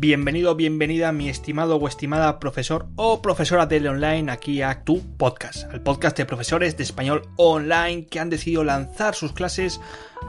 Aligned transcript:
Bienvenido, 0.00 0.54
bienvenida, 0.54 1.12
mi 1.12 1.28
estimado 1.28 1.76
o 1.76 1.86
estimada 1.86 2.40
profesor 2.40 2.86
o 2.96 3.20
profesora 3.20 3.66
de 3.66 3.86
online 3.86 4.32
aquí 4.32 4.62
a 4.62 4.82
tu 4.82 5.02
podcast, 5.18 5.64
al 5.64 5.82
podcast 5.82 6.16
de 6.16 6.24
profesores 6.24 6.78
de 6.78 6.84
español 6.84 7.28
online 7.36 8.06
que 8.06 8.18
han 8.18 8.30
decidido 8.30 8.64
lanzar 8.64 9.14
sus 9.14 9.34
clases 9.34 9.78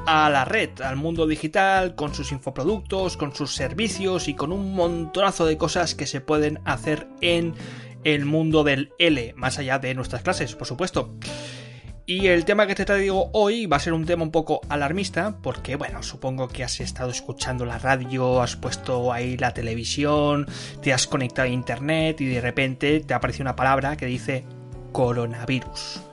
a 0.06 0.30
la 0.30 0.44
red, 0.44 0.82
al 0.82 0.98
mundo 0.98 1.26
digital, 1.26 1.96
con 1.96 2.14
sus 2.14 2.34
infoproductos, 2.34 3.16
con 3.16 3.34
sus 3.34 3.56
servicios 3.56 4.28
y 4.28 4.34
con 4.34 4.52
un 4.52 4.76
montonazo 4.76 5.46
de 5.46 5.58
cosas 5.58 5.96
que 5.96 6.06
se 6.06 6.20
pueden 6.20 6.60
hacer 6.66 7.08
en 7.22 7.54
el 8.04 8.26
mundo 8.26 8.66
del 8.66 8.92
L, 9.00 9.34
más 9.38 9.58
allá 9.58 9.80
de 9.80 9.96
nuestras 9.96 10.22
clases, 10.22 10.54
por 10.54 10.68
supuesto. 10.68 11.16
Y 12.06 12.28
el 12.28 12.46
tema 12.46 12.68
que 12.68 12.76
te 12.76 12.84
traigo 12.84 13.30
hoy 13.34 13.68
va 13.68 13.78
a 13.78 13.80
ser 13.80 13.94
un 13.94 14.06
tema 14.06 14.24
un 14.24 14.32
poco 14.32 14.62
alarmista, 14.70 15.38
porque 15.42 15.76
bueno, 15.76 16.04
supongo 16.04 16.48
que 16.48 16.64
has 16.64 16.80
estado 16.80 17.12
escuchando 17.12 17.66
la 17.66 17.78
radio, 17.78 18.42
has 18.42 18.56
puesto 18.56 19.14
ahí 19.14 19.38
la 19.38 19.54
televisión, 19.54 20.48
te 20.82 20.94
has 20.94 21.08
conectado 21.08 21.48
a 21.48 21.52
internet 21.52 22.20
y 22.22 22.26
de 22.26 22.42
repente 22.42 23.00
te 23.02 23.14
aparece 23.14 23.42
una 23.42 23.56
palabra 23.56 23.98
que 23.98 24.08
dice 24.08 24.44
coronavirus. 24.92 26.11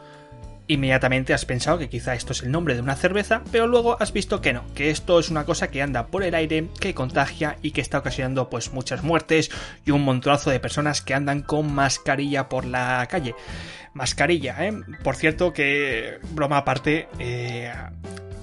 Inmediatamente 0.71 1.33
has 1.33 1.47
pensado 1.47 1.79
que 1.79 1.89
quizá 1.89 2.15
esto 2.15 2.35
es 2.35 2.43
el 2.43 2.51
nombre 2.51 2.75
de 2.75 2.83
una 2.83 2.95
cerveza, 2.95 3.43
pero 3.51 3.67
luego 3.67 3.97
has 4.01 4.13
visto 4.13 4.43
que 4.43 4.53
no, 4.53 4.63
que 4.75 4.91
esto 4.91 5.19
es 5.19 5.31
una 5.31 5.47
cosa 5.47 5.71
que 5.71 5.81
anda 5.81 6.09
por 6.09 6.23
el 6.23 6.35
aire, 6.35 6.69
que 6.79 6.93
contagia 6.93 7.57
y 7.63 7.71
que 7.71 7.81
está 7.81 7.99
ocasionando 7.99 8.51
pues 8.51 8.75
muchas 8.75 9.03
muertes 9.03 9.51
y 9.87 9.93
un 9.93 10.05
montonazo 10.05 10.51
de 10.51 10.61
personas 10.61 11.01
que 11.01 11.15
andan 11.15 11.41
con 11.41 11.73
mascarilla 11.73 12.51
por 12.51 12.67
la 12.67 13.07
calle. 13.11 13.35
Mascarilla, 13.95 14.67
¿eh? 14.67 14.75
Por 15.03 15.17
cierto 15.17 15.55
que, 15.55 16.19
broma 16.33 16.59
aparte, 16.59 17.09
eh, 17.19 17.73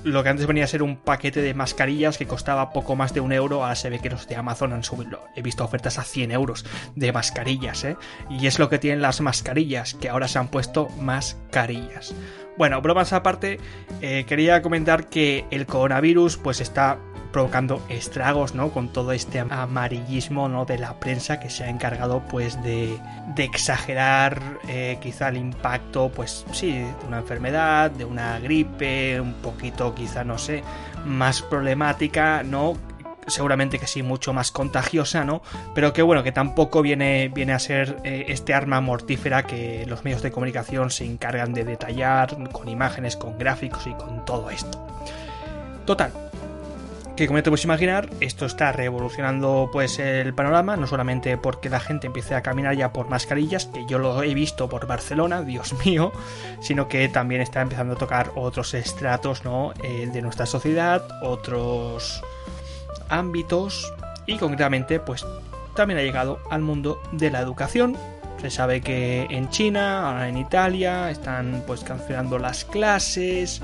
lo 0.06 0.22
que 0.22 0.30
antes 0.30 0.46
venía 0.46 0.66
a 0.66 0.68
ser 0.68 0.84
un 0.84 0.98
paquete 0.98 1.42
de 1.42 1.56
mascarillas 1.56 2.20
que 2.20 2.28
costaba 2.28 2.72
poco 2.72 2.96
más 2.96 3.14
de 3.16 3.22
un 3.22 3.34
euro, 3.34 3.64
ahora 3.64 3.76
se 3.76 3.90
ve 3.90 4.00
que 4.00 4.12
los 4.12 4.28
de 4.28 4.36
Amazon 4.36 4.72
han 4.72 4.84
subido. 4.84 5.28
He 5.36 5.42
visto 5.42 5.66
ofertas 5.66 5.98
a 5.98 6.04
100 6.04 6.32
euros 6.32 6.64
de 6.96 7.12
mascarillas, 7.12 7.84
¿eh? 7.84 7.98
Y 8.30 8.46
es 8.46 8.60
lo 8.60 8.70
que 8.70 8.78
tienen 8.78 9.02
las 9.02 9.20
mascarillas, 9.20 9.96
que 9.96 10.10
ahora 10.10 10.28
se 10.28 10.38
han 10.38 10.50
puesto 10.50 10.90
mascarillas. 11.00 12.14
Bueno, 12.56 12.82
bromas 12.82 13.14
aparte, 13.14 13.60
eh, 14.02 14.26
quería 14.28 14.62
comentar 14.62 15.10
que 15.10 15.46
el 15.50 15.66
coronavirus 15.66 16.38
pues 16.38 16.62
está 16.62 17.00
provocando 17.36 17.82
estragos, 17.90 18.56
¿no? 18.56 18.72
Con 18.72 18.88
todo 18.88 19.12
este 19.12 19.42
amarillismo, 19.42 20.48
¿no? 20.48 20.64
De 20.64 20.78
la 20.78 21.02
prensa 21.02 21.38
que 21.38 21.50
se 21.50 21.66
ha 21.66 21.70
encargado, 21.70 22.22
pues, 22.30 22.64
de, 22.64 22.98
de 23.36 23.44
exagerar 23.44 24.42
eh, 24.70 24.98
quizá 25.02 25.28
el 25.28 25.36
impacto, 25.36 26.08
pues, 26.16 26.46
sí, 26.54 26.72
de 26.72 26.94
una 27.06 27.18
enfermedad, 27.18 27.92
de 27.92 28.06
una 28.06 28.40
gripe, 28.40 29.20
un 29.20 29.34
poquito, 29.34 29.94
quizá, 29.94 30.24
no 30.24 30.38
sé, 30.38 30.64
más 31.06 31.42
problemática, 31.42 32.42
¿no? 32.42 32.78
seguramente 33.28 33.80
que 33.80 33.88
sí, 33.88 34.02
mucho 34.02 34.32
más 34.32 34.52
contagiosa, 34.52 35.26
¿no? 35.26 35.42
Pero 35.74 35.92
que 35.92 36.04
bueno, 36.04 36.24
que 36.24 36.32
tampoco 36.32 36.82
viene, 36.82 37.30
viene 37.34 37.52
a 37.52 37.60
ser 37.60 37.98
eh, 38.06 38.28
este 38.30 38.54
arma 38.54 38.80
mortífera 38.80 39.44
que 39.44 39.86
los 39.88 40.06
medios 40.06 40.22
de 40.22 40.32
comunicación 40.32 40.90
se 40.90 41.04
encargan 41.04 41.52
de 41.52 41.66
detallar 41.66 42.38
con 42.54 42.70
imágenes, 42.70 43.18
con 43.18 43.38
gráficos 43.38 43.88
y 43.88 43.94
con 43.94 44.24
todo 44.24 44.52
esto. 44.52 44.88
Total, 45.86 46.12
que 47.16 47.28
como 47.28 47.42
te 47.42 47.50
puedes 47.50 47.64
imaginar, 47.64 48.10
esto 48.20 48.46
está 48.46 48.72
revolucionando 48.74 49.70
pues 49.72 50.00
el 50.00 50.34
panorama, 50.34 50.76
no 50.76 50.86
solamente 50.86 51.38
porque 51.38 51.70
la 51.70 51.80
gente 51.80 52.08
empiece 52.08 52.36
a 52.36 52.42
caminar 52.42 52.76
ya 52.76 52.92
por 52.92 53.10
mascarillas, 53.10 53.68
que 53.68 53.86
yo 53.86 54.00
lo 54.00 54.22
he 54.22 54.34
visto 54.34 54.68
por 54.68 54.86
Barcelona, 54.86 55.42
Dios 55.42 55.74
mío, 55.86 56.12
sino 56.62 56.88
que 56.90 57.08
también 57.08 57.42
está 57.42 57.62
empezando 57.62 57.94
a 57.94 57.98
tocar 57.98 58.32
otros 58.36 58.74
estratos 58.74 59.46
¿no? 59.46 59.74
De 59.82 60.22
nuestra 60.22 60.46
sociedad, 60.46 61.08
otros 61.22 62.22
ámbitos 63.08 63.94
y 64.26 64.38
concretamente 64.38 65.00
pues 65.00 65.26
también 65.76 66.00
ha 66.00 66.04
llegado 66.04 66.40
al 66.50 66.62
mundo 66.62 67.02
de 67.12 67.32
la 67.32 67.40
educación. 67.40 67.96
Se 68.42 68.50
sabe 68.50 68.82
que 68.82 69.28
en 69.30 69.50
China, 69.50 70.10
ahora 70.10 70.28
en 70.28 70.38
Italia, 70.38 71.10
están 71.10 71.64
pues 71.66 71.84
cancelando 71.84 72.38
las 72.38 72.66
clases, 72.66 73.62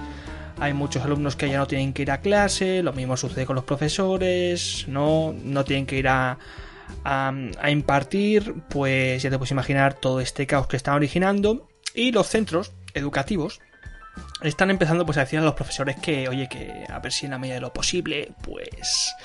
hay 0.61 0.73
muchos 0.73 1.03
alumnos 1.03 1.35
que 1.35 1.49
ya 1.49 1.57
no 1.57 1.66
tienen 1.66 1.91
que 1.91 2.03
ir 2.03 2.11
a 2.11 2.22
clase, 2.22 2.83
lo 2.83 2.94
mismo 2.94 3.17
sucede 3.17 3.47
con 3.47 3.55
los 3.55 3.66
profesores, 3.66 4.85
no, 4.88 5.33
no 5.44 5.66
tienen 5.66 5.88
que 5.88 5.97
ir 5.97 6.07
a, 6.07 6.38
a, 7.03 7.72
impartir, 7.72 8.53
pues 8.69 9.23
ya 9.23 9.31
te 9.31 9.39
puedes 9.39 9.49
imaginar 9.49 9.95
todo 9.95 10.22
este 10.22 10.45
caos 10.45 10.67
que 10.67 10.77
están 10.77 10.94
originando. 10.94 11.67
Y 11.95 12.11
los 12.11 12.27
centros 12.27 12.73
educativos 12.94 13.59
están 14.44 14.69
empezando 14.69 15.03
pues 15.03 15.17
a 15.17 15.22
decir 15.22 15.39
a 15.39 15.41
los 15.41 15.55
profesores 15.55 15.95
que, 15.99 16.29
oye, 16.29 16.47
que 16.47 16.85
a 16.88 16.99
ver 16.99 17.11
si 17.11 17.25
en 17.25 17.31
la 17.31 17.39
medida 17.39 17.55
de 17.55 17.61
lo 17.61 17.73
posible, 17.73 18.31
pues, 18.43 19.16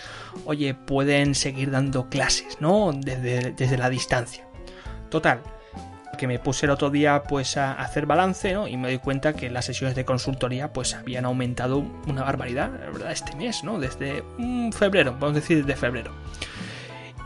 oye, 0.47 0.73
pueden 0.73 1.35
seguir 1.35 1.71
dando 1.71 2.09
clases, 2.09 2.57
¿no? 2.61 2.93
Desde, 2.95 3.53
desde 3.53 3.77
la 3.77 3.91
distancia. 3.91 4.49
Total, 5.11 5.43
que 6.17 6.27
me 6.27 6.39
puse 6.39 6.67
el 6.67 6.71
otro 6.71 6.91
día 6.91 7.23
pues 7.23 7.57
a 7.57 7.73
hacer 7.73 8.07
balance 8.07 8.53
¿no? 8.53 8.69
y 8.69 8.77
me 8.77 8.89
doy 8.89 8.99
cuenta 8.99 9.35
que 9.35 9.51
las 9.51 9.65
sesiones 9.65 9.97
de 9.97 10.05
consultoría 10.05 10.73
pues 10.73 10.95
habían 10.95 11.25
aumentado 11.25 11.85
una 12.07 12.23
barbaridad, 12.23 12.71
la 12.71 12.91
verdad, 12.91 13.13
este 13.13 13.37
mes, 13.37 13.65
¿no? 13.65 13.79
Desde 13.79 14.23
febrero, 14.73 15.13
vamos 15.13 15.37
a 15.37 15.41
decir 15.41 15.65
desde 15.65 15.79
febrero. 15.79 16.13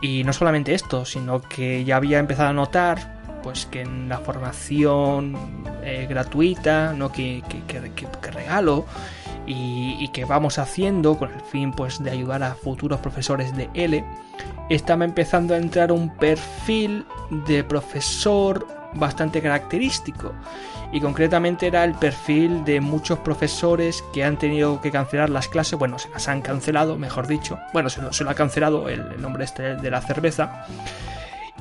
Y 0.01 0.23
no 0.23 0.33
solamente 0.33 0.73
esto, 0.73 1.05
sino 1.05 1.41
que 1.41 1.83
ya 1.83 1.97
había 1.97 2.19
empezado 2.19 2.49
a 2.49 2.53
notar 2.53 3.21
pues 3.43 3.65
que 3.65 3.81
en 3.81 4.09
la 4.09 4.19
formación 4.19 5.35
eh, 5.83 6.07
gratuita, 6.09 6.93
¿no? 6.93 7.11
Que, 7.11 7.43
que, 7.67 8.31
regalo 8.31 8.85
y, 9.45 9.97
y, 9.99 10.09
que 10.09 10.25
vamos 10.25 10.59
haciendo 10.59 11.17
con 11.17 11.31
el 11.31 11.41
fin 11.41 11.71
pues 11.71 12.03
de 12.03 12.11
ayudar 12.11 12.43
a 12.43 12.55
futuros 12.55 12.99
profesores 12.99 13.55
de 13.55 13.69
L, 13.73 14.03
estaba 14.69 15.05
empezando 15.05 15.53
a 15.53 15.57
entrar 15.57 15.91
un 15.91 16.15
perfil 16.15 17.05
de 17.47 17.63
profesor 17.63 18.65
bastante 18.93 19.41
característico. 19.41 20.33
Y 20.91 20.99
concretamente 20.99 21.67
era 21.67 21.83
el 21.85 21.93
perfil 21.93 22.65
de 22.65 22.81
muchos 22.81 23.19
profesores 23.19 24.03
que 24.13 24.23
han 24.23 24.37
tenido 24.37 24.81
que 24.81 24.91
cancelar 24.91 25.29
las 25.29 25.47
clases, 25.47 25.79
bueno, 25.79 25.97
se 25.99 26.09
las 26.09 26.27
han 26.27 26.41
cancelado, 26.41 26.97
mejor 26.97 27.27
dicho, 27.27 27.57
bueno, 27.71 27.89
se 27.89 28.01
lo, 28.01 28.29
ha 28.29 28.33
cancelado 28.33 28.89
el, 28.89 29.21
nombre 29.21 29.45
este 29.45 29.75
de 29.75 29.89
la 29.89 30.01
cerveza 30.01 30.65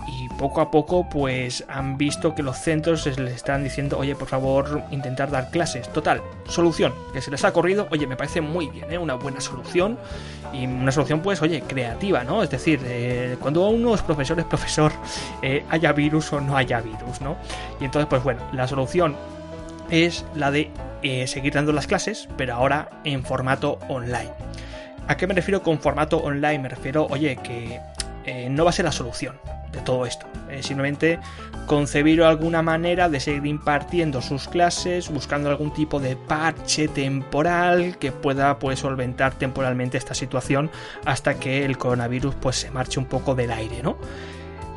y 0.07 0.29
poco 0.29 0.61
a 0.61 0.71
poco 0.71 1.09
pues 1.09 1.65
han 1.69 1.97
visto 1.99 2.35
que 2.35 2.43
los 2.43 2.57
centros 2.57 3.07
les 3.07 3.35
están 3.35 3.63
diciendo 3.63 3.99
oye 3.99 4.15
por 4.15 4.29
favor 4.29 4.83
intentar 4.91 5.31
dar 5.31 5.51
clases 5.51 5.89
total 5.93 6.23
solución 6.47 6.95
que 7.13 7.21
se 7.21 7.31
les 7.31 7.45
ha 7.45 7.53
corrido 7.53 7.89
oye 7.91 8.07
me 8.07 8.17
parece 8.17 8.41
muy 8.41 8.69
bien 8.69 8.91
¿eh? 8.91 8.99
una 8.99 9.15
buena 9.15 9.41
solución 9.41 9.99
y 10.53 10.67
una 10.67 10.93
solución 10.93 11.21
pues 11.21 11.43
oye 11.43 11.63
creativa 11.63 12.25
no 12.25 12.43
es 12.43 12.51
decir 12.51 12.81
eh, 12.85 13.37
cuando 13.41 13.69
uno 13.69 13.95
es 13.95 14.03
profesor 14.03 14.39
es 14.39 14.47
profesor 14.47 14.93
eh, 15.43 15.65
haya 15.69 15.93
virus 15.93 16.33
o 16.33 16.41
no 16.41 16.57
haya 16.57 16.81
virus 16.81 17.21
no 17.21 17.37
y 17.81 17.85
entonces 17.85 18.09
pues 18.09 18.23
bueno 18.23 18.43
la 18.53 18.67
solución 18.67 19.17
es 19.91 20.25
la 20.35 20.51
de 20.51 20.71
seguir 21.27 21.55
dando 21.55 21.73
las 21.73 21.87
clases 21.87 22.29
pero 22.37 22.55
ahora 22.55 22.91
en 23.05 23.25
formato 23.25 23.79
online 23.89 24.31
¿A 25.11 25.17
qué 25.17 25.27
me 25.27 25.35
refiero 25.35 25.61
con 25.61 25.81
formato 25.81 26.19
online? 26.19 26.61
Me 26.61 26.69
refiero, 26.69 27.09
oye, 27.11 27.37
que 27.43 27.81
no 28.51 28.65
va 28.65 28.71
a 28.71 28.73
ser 28.73 28.85
la 28.85 28.93
solución 28.93 29.37
de 29.73 29.81
todo 29.81 30.05
esto. 30.05 30.27
simplemente 30.63 31.21
concebir 31.67 32.23
alguna 32.23 32.63
manera 32.63 33.09
de 33.09 33.21
seguir 33.21 33.47
impartiendo 33.47 34.21
sus 34.21 34.49
clases, 34.49 35.09
buscando 35.09 35.49
algún 35.49 35.73
tipo 35.73 36.01
de 36.01 36.17
parche 36.17 36.89
temporal 36.89 37.97
que 37.99 38.11
pueda 38.11 38.59
pues 38.59 38.81
solventar 38.81 39.35
temporalmente 39.35 39.97
esta 39.97 40.15
situación 40.15 40.71
hasta 41.05 41.39
que 41.39 41.65
el 41.65 41.79
coronavirus 41.79 42.35
pues 42.35 42.57
se 42.57 42.71
marche 42.71 42.99
un 42.99 43.07
poco 43.07 43.35
del 43.35 43.53
aire, 43.53 43.83
¿no? 43.83 43.97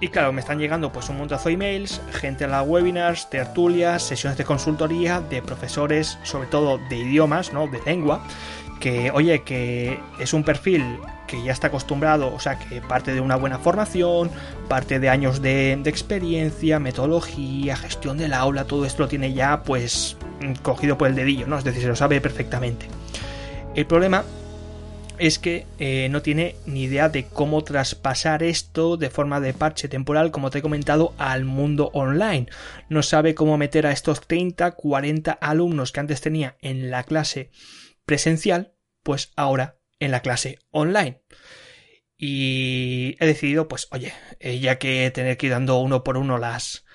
Y 0.02 0.10
claro, 0.10 0.34
me 0.34 0.42
están 0.42 0.60
llegando 0.60 0.92
pues 0.92 1.10
un 1.10 1.18
montazo 1.18 1.48
de 1.48 1.56
emails, 1.56 2.02
gente 2.12 2.44
a 2.44 2.48
las 2.48 2.68
webinars, 2.68 3.30
tertulias, 3.30 4.04
sesiones 4.04 4.38
de 4.38 4.44
consultoría 4.44 5.22
de 5.22 5.42
profesores, 5.42 6.20
sobre 6.24 6.48
todo 6.48 6.78
de 6.90 6.98
idiomas, 6.98 7.54
¿no? 7.54 7.68
De 7.68 7.82
lengua, 7.86 8.22
que 8.82 9.12
oye, 9.12 9.44
que 9.44 9.98
es 10.20 10.34
un 10.34 10.44
perfil 10.44 11.00
que 11.28 11.44
ya 11.44 11.52
está 11.52 11.68
acostumbrado, 11.68 12.34
o 12.34 12.40
sea, 12.40 12.60
que 12.60 12.82
parte 12.82 13.14
de 13.14 13.22
una 13.22 13.36
buena 13.36 13.60
formación, 13.60 14.32
parte 14.68 15.00
de 15.00 15.10
años 15.10 15.42
de, 15.42 15.74
experiencia, 15.86 16.80
metodología, 16.80 17.76
gestión 17.76 18.18
del 18.18 18.34
aula, 18.34 18.66
todo 18.66 18.86
esto 18.86 19.04
lo 19.04 19.10
tiene 19.10 19.34
ya 19.34 19.64
pues 19.64 20.18
cogido 20.62 20.98
por 20.98 21.08
el 21.08 21.16
dedillo, 21.16 21.48
¿no? 21.48 21.58
Es 21.58 21.64
decir, 21.64 21.82
se 21.82 21.88
lo 21.88 21.96
sabe 21.96 22.22
perfectamente. 22.22 22.88
El 23.76 23.86
problema 23.86 24.24
es 25.20 25.40
que 25.40 25.66
eh, 25.80 26.08
no 26.10 26.22
tiene 26.22 26.56
ni 26.66 26.84
idea 26.84 27.10
de 27.10 27.26
cómo 27.26 27.64
traspasar 27.64 28.44
esto 28.44 28.98
de 28.98 29.10
forma 29.10 29.40
de 29.40 29.54
parche 29.54 29.88
temporal, 29.88 30.32
como 30.32 30.50
te 30.50 30.60
he 30.60 30.62
comentado, 30.62 31.14
al 31.18 31.46
mundo 31.46 31.92
online. 31.94 32.48
No 32.90 33.04
sabe 33.04 33.36
cómo 33.36 33.58
meter 33.58 33.88
a 33.88 33.92
estos 33.92 34.22
30, 34.28 34.72
40 34.72 35.32
alumnos 35.32 35.92
que 35.92 36.00
antes 36.00 36.22
tenía 36.22 36.58
en 36.62 36.90
la 36.90 37.04
clase 37.04 37.52
presencial, 38.06 38.74
pues 39.04 39.32
ahora 39.36 39.78
en 40.04 40.12
la 40.12 40.22
clase 40.22 40.60
online. 40.72 41.22
Y 42.18 43.18
he 43.20 43.26
decidido, 43.26 43.68
pues, 43.68 43.88
oye, 43.92 44.14
eh, 44.40 44.60
ya 44.60 44.78
que 44.78 45.12
tener 45.12 45.38
que 45.38 45.48
ir 45.48 45.52
dando 45.52 45.80
uno 45.80 46.04
por 46.04 46.18
uno 46.18 46.38
las, 46.38 46.86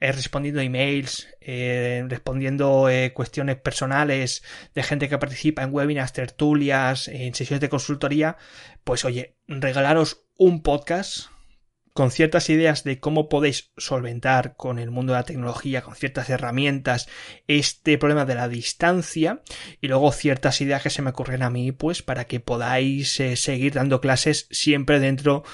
eh, 0.00 0.12
respondiendo 0.12 0.60
emails, 0.60 1.28
eh, 1.40 2.04
respondiendo 2.08 2.88
eh, 2.88 3.12
cuestiones 3.12 3.56
personales 3.56 4.42
de 4.74 4.82
gente 4.82 5.08
que 5.08 5.18
participa 5.18 5.62
en 5.62 5.72
webinars, 5.72 6.12
tertulias, 6.12 7.08
en 7.08 7.34
sesiones 7.34 7.60
de 7.60 7.68
consultoría, 7.68 8.36
pues 8.82 9.04
oye, 9.04 9.36
regalaros 9.46 10.26
un 10.36 10.62
podcast 10.62 11.28
con 11.94 12.10
ciertas 12.10 12.50
ideas 12.50 12.82
de 12.82 12.98
cómo 12.98 13.28
podéis 13.28 13.70
solventar 13.76 14.56
con 14.56 14.80
el 14.80 14.90
mundo 14.90 15.12
de 15.12 15.20
la 15.20 15.24
tecnología, 15.24 15.82
con 15.82 15.94
ciertas 15.94 16.28
herramientas, 16.28 17.08
este 17.46 17.98
problema 17.98 18.24
de 18.24 18.34
la 18.34 18.48
distancia 18.48 19.42
y 19.80 19.86
luego 19.86 20.10
ciertas 20.10 20.60
ideas 20.60 20.82
que 20.82 20.90
se 20.90 21.02
me 21.02 21.10
ocurren 21.10 21.44
a 21.44 21.50
mí, 21.50 21.70
pues 21.70 22.02
para 22.02 22.24
que 22.24 22.40
podáis 22.40 23.20
eh, 23.20 23.36
seguir 23.36 23.74
dando 23.74 24.00
clases 24.00 24.48
siempre 24.50 24.98
dentro 24.98 25.44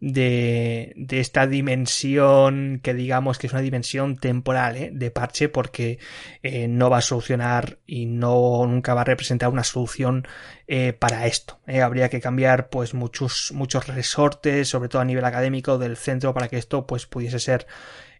de, 0.00 0.94
esta 1.10 1.46
dimensión 1.46 2.80
que 2.82 2.94
digamos 2.94 3.38
que 3.38 3.48
es 3.48 3.52
una 3.52 3.62
dimensión 3.62 4.16
temporal 4.16 4.76
¿eh? 4.76 4.90
de 4.92 5.10
parche 5.10 5.48
porque 5.48 5.98
eh, 6.42 6.68
no 6.68 6.90
va 6.90 6.98
a 6.98 7.02
solucionar 7.02 7.78
y 7.86 8.06
no 8.06 8.64
nunca 8.66 8.94
va 8.94 9.00
a 9.00 9.04
representar 9.04 9.48
una 9.48 9.64
solución 9.64 10.26
eh, 10.66 10.92
para 10.92 11.26
esto. 11.26 11.58
Habría 11.66 12.08
que 12.08 12.20
cambiar 12.20 12.68
pues 12.68 12.94
muchos, 12.94 13.52
muchos 13.54 13.86
resortes, 13.86 14.68
sobre 14.68 14.88
todo 14.88 15.02
a 15.02 15.04
nivel 15.04 15.24
académico 15.24 15.77
del 15.78 15.96
centro 15.96 16.34
para 16.34 16.48
que 16.48 16.58
esto 16.58 16.86
pues 16.86 17.06
pudiese 17.06 17.38
ser 17.38 17.66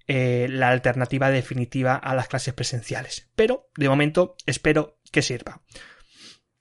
eh, 0.06 0.46
la 0.50 0.70
alternativa 0.70 1.30
definitiva 1.30 1.94
a 1.94 2.14
las 2.14 2.28
clases 2.28 2.54
presenciales. 2.54 3.28
Pero 3.36 3.68
de 3.76 3.88
momento 3.88 4.36
espero 4.46 4.98
que 5.12 5.22
sirva. 5.22 5.62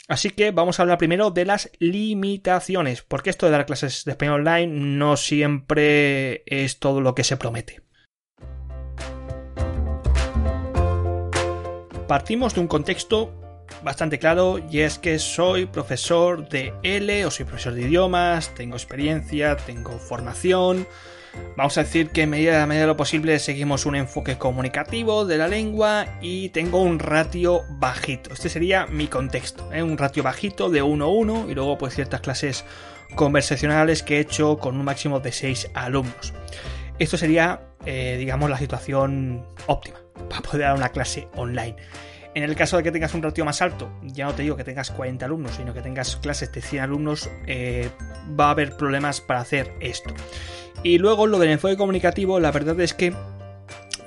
Así 0.07 0.29
que 0.29 0.51
vamos 0.51 0.79
a 0.79 0.83
hablar 0.83 0.97
primero 0.97 1.31
de 1.31 1.45
las 1.45 1.69
limitaciones, 1.79 3.01
porque 3.01 3.29
esto 3.29 3.45
de 3.45 3.51
dar 3.51 3.65
clases 3.65 4.05
de 4.05 4.11
español 4.11 4.39
online 4.39 4.67
no 4.67 5.17
siempre 5.17 6.43
es 6.45 6.79
todo 6.79 7.01
lo 7.01 7.13
que 7.13 7.25
se 7.25 7.35
promete. 7.35 7.81
Partimos 12.07 12.53
de 12.55 12.61
un 12.61 12.67
contexto 12.67 13.46
bastante 13.83 14.19
claro 14.19 14.59
y 14.69 14.79
es 14.79 14.99
que 14.99 15.19
soy 15.19 15.65
profesor 15.65 16.47
de 16.49 16.73
L 16.83 17.25
o 17.25 17.31
soy 17.31 17.45
profesor 17.45 17.73
de 17.73 17.81
idiomas, 17.83 18.53
tengo 18.55 18.75
experiencia, 18.75 19.57
tengo 19.57 19.97
formación. 19.99 20.87
Vamos 21.55 21.77
a 21.77 21.83
decir 21.83 22.09
que 22.09 22.23
en 22.23 22.31
medida, 22.31 22.65
de 22.65 22.87
lo 22.87 22.97
posible 22.97 23.37
seguimos 23.39 23.85
un 23.85 23.95
enfoque 23.95 24.37
comunicativo 24.37 25.25
de 25.25 25.37
la 25.37 25.47
lengua 25.47 26.05
y 26.21 26.49
tengo 26.49 26.81
un 26.81 26.99
ratio 26.99 27.61
bajito. 27.69 28.33
Este 28.33 28.49
sería 28.49 28.87
mi 28.87 29.07
contexto, 29.07 29.71
¿eh? 29.73 29.83
un 29.83 29.97
ratio 29.97 30.23
bajito 30.23 30.69
de 30.69 30.83
1-1 30.83 31.49
y 31.49 31.55
luego 31.55 31.77
pues 31.77 31.95
ciertas 31.95 32.21
clases 32.21 32.65
conversacionales 33.15 34.03
que 34.03 34.17
he 34.17 34.19
hecho 34.19 34.57
con 34.57 34.77
un 34.77 34.85
máximo 34.85 35.19
de 35.19 35.31
6 35.31 35.71
alumnos. 35.73 36.33
Esto 36.99 37.17
sería, 37.17 37.61
eh, 37.85 38.15
digamos, 38.17 38.49
la 38.49 38.57
situación 38.57 39.45
óptima 39.67 39.97
para 40.29 40.41
poder 40.41 40.61
dar 40.61 40.75
una 40.75 40.89
clase 40.89 41.27
online. 41.35 41.75
En 42.37 42.43
el 42.43 42.55
caso 42.55 42.77
de 42.77 42.83
que 42.83 42.91
tengas 42.91 43.15
un 43.15 43.23
ratio 43.23 43.43
más 43.45 43.63
alto, 43.63 43.91
ya 44.03 44.25
no 44.25 44.35
te 44.35 44.43
digo 44.43 44.55
que 44.55 44.63
tengas 44.63 44.91
40 44.91 45.25
alumnos, 45.25 45.55
sino 45.55 45.73
que 45.73 45.81
tengas 45.81 46.17
clases 46.17 46.51
de 46.51 46.61
100 46.61 46.83
alumnos, 46.83 47.31
eh, 47.47 47.89
va 48.39 48.49
a 48.49 48.51
haber 48.51 48.77
problemas 48.77 49.21
para 49.21 49.39
hacer 49.39 49.73
esto. 49.79 50.13
Y 50.83 50.99
luego 50.99 51.25
lo 51.25 51.39
del 51.39 51.49
enfoque 51.49 51.77
comunicativo, 51.77 52.39
la 52.39 52.51
verdad 52.51 52.79
es 52.79 52.93
que 52.93 53.11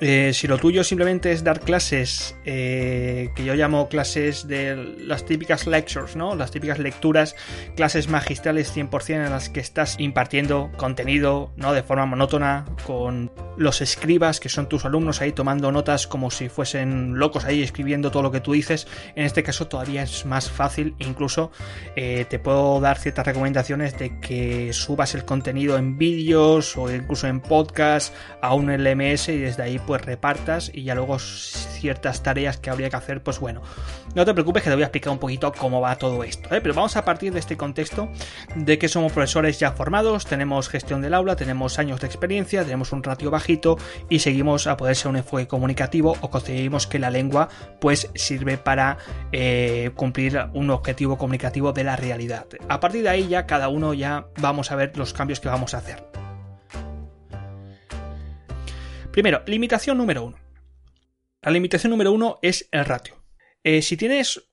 eh, 0.03 0.33
si 0.33 0.47
lo 0.47 0.57
tuyo 0.57 0.83
simplemente 0.83 1.31
es 1.31 1.43
dar 1.43 1.59
clases, 1.59 2.35
eh, 2.43 3.29
que 3.35 3.45
yo 3.45 3.53
llamo 3.53 3.87
clases 3.87 4.47
de 4.47 4.75
las 4.97 5.25
típicas 5.25 5.67
lectures, 5.67 6.15
¿no? 6.15 6.35
Las 6.35 6.49
típicas 6.49 6.79
lecturas, 6.79 7.35
clases 7.75 8.09
magistrales 8.09 8.75
100% 8.75 9.25
en 9.25 9.29
las 9.29 9.49
que 9.49 9.59
estás 9.59 9.99
impartiendo 9.99 10.71
contenido, 10.75 11.51
¿no? 11.55 11.71
De 11.73 11.83
forma 11.83 12.07
monótona, 12.07 12.65
con 12.87 13.31
los 13.57 13.81
escribas, 13.81 14.39
que 14.39 14.49
son 14.49 14.67
tus 14.67 14.85
alumnos 14.85 15.21
ahí 15.21 15.33
tomando 15.33 15.71
notas 15.71 16.07
como 16.07 16.31
si 16.31 16.49
fuesen 16.49 17.19
locos 17.19 17.45
ahí 17.45 17.61
escribiendo 17.61 18.09
todo 18.09 18.23
lo 18.23 18.31
que 18.31 18.41
tú 18.41 18.53
dices. 18.53 18.87
En 19.15 19.25
este 19.25 19.43
caso 19.43 19.67
todavía 19.67 20.01
es 20.01 20.25
más 20.25 20.49
fácil, 20.49 20.95
incluso 20.97 21.51
eh, 21.95 22.25
te 22.27 22.39
puedo 22.39 22.79
dar 22.79 22.97
ciertas 22.97 23.27
recomendaciones 23.27 23.99
de 23.99 24.19
que 24.19 24.73
subas 24.73 25.13
el 25.13 25.25
contenido 25.25 25.77
en 25.77 25.99
vídeos 25.99 26.75
o 26.75 26.91
incluso 26.91 27.27
en 27.27 27.39
podcast 27.39 28.15
a 28.41 28.55
un 28.55 28.71
LMS 28.71 29.29
y 29.29 29.37
desde 29.37 29.61
ahí 29.61 29.77
pues 29.91 30.05
repartas 30.05 30.71
y 30.73 30.83
ya 30.83 30.95
luego 30.95 31.19
ciertas 31.19 32.23
tareas 32.23 32.55
que 32.55 32.69
habría 32.69 32.89
que 32.89 32.95
hacer, 32.95 33.21
pues 33.21 33.41
bueno, 33.41 33.61
no 34.15 34.23
te 34.23 34.33
preocupes 34.33 34.63
que 34.63 34.69
te 34.69 34.75
voy 34.75 34.83
a 34.83 34.85
explicar 34.85 35.11
un 35.11 35.19
poquito 35.19 35.51
cómo 35.51 35.81
va 35.81 35.97
todo 35.97 36.23
esto, 36.23 36.47
¿eh? 36.55 36.61
pero 36.61 36.73
vamos 36.73 36.95
a 36.95 37.03
partir 37.03 37.33
de 37.33 37.39
este 37.39 37.57
contexto 37.57 38.07
de 38.55 38.79
que 38.79 38.87
somos 38.87 39.11
profesores 39.11 39.59
ya 39.59 39.73
formados, 39.73 40.25
tenemos 40.25 40.69
gestión 40.69 41.01
del 41.01 41.13
aula, 41.13 41.35
tenemos 41.35 41.77
años 41.77 41.99
de 41.99 42.07
experiencia, 42.07 42.63
tenemos 42.63 42.93
un 42.93 43.03
ratio 43.03 43.31
bajito 43.31 43.77
y 44.07 44.19
seguimos 44.19 44.65
a 44.65 44.77
poder 44.77 44.95
ser 44.95 45.09
un 45.09 45.17
enfoque 45.17 45.45
comunicativo 45.45 46.15
o 46.21 46.29
conseguimos 46.29 46.87
que 46.87 46.97
la 46.97 47.09
lengua 47.09 47.49
pues 47.81 48.09
sirve 48.15 48.57
para 48.57 48.97
eh, 49.33 49.91
cumplir 49.95 50.39
un 50.53 50.69
objetivo 50.69 51.17
comunicativo 51.17 51.73
de 51.73 51.83
la 51.83 51.97
realidad. 51.97 52.45
A 52.69 52.79
partir 52.79 53.03
de 53.03 53.09
ahí 53.09 53.27
ya 53.27 53.45
cada 53.45 53.67
uno 53.67 53.93
ya 53.93 54.27
vamos 54.39 54.71
a 54.71 54.77
ver 54.77 54.95
los 54.95 55.11
cambios 55.11 55.41
que 55.41 55.49
vamos 55.49 55.73
a 55.73 55.79
hacer. 55.79 56.20
Primero, 59.11 59.43
limitación 59.45 59.97
número 59.97 60.23
uno. 60.23 60.37
La 61.41 61.51
limitación 61.51 61.91
número 61.91 62.13
uno 62.13 62.39
es 62.41 62.69
el 62.71 62.85
ratio. 62.85 63.21
Eh, 63.61 63.81
si 63.81 63.97
tienes 63.97 64.49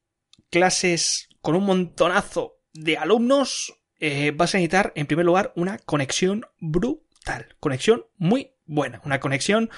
clases 0.50 1.28
con 1.40 1.54
un 1.54 1.64
montonazo 1.64 2.58
de 2.72 2.96
alumnos, 2.96 3.74
eh, 4.00 4.32
vas 4.34 4.54
a 4.54 4.58
necesitar 4.58 4.92
en 4.96 5.06
primer 5.06 5.26
lugar 5.26 5.52
una 5.54 5.78
conexión 5.78 6.44
brutal. 6.58 7.54
Conexión 7.60 8.06
muy 8.16 8.54
buena. 8.66 9.00
Una 9.04 9.20
conexión 9.20 9.70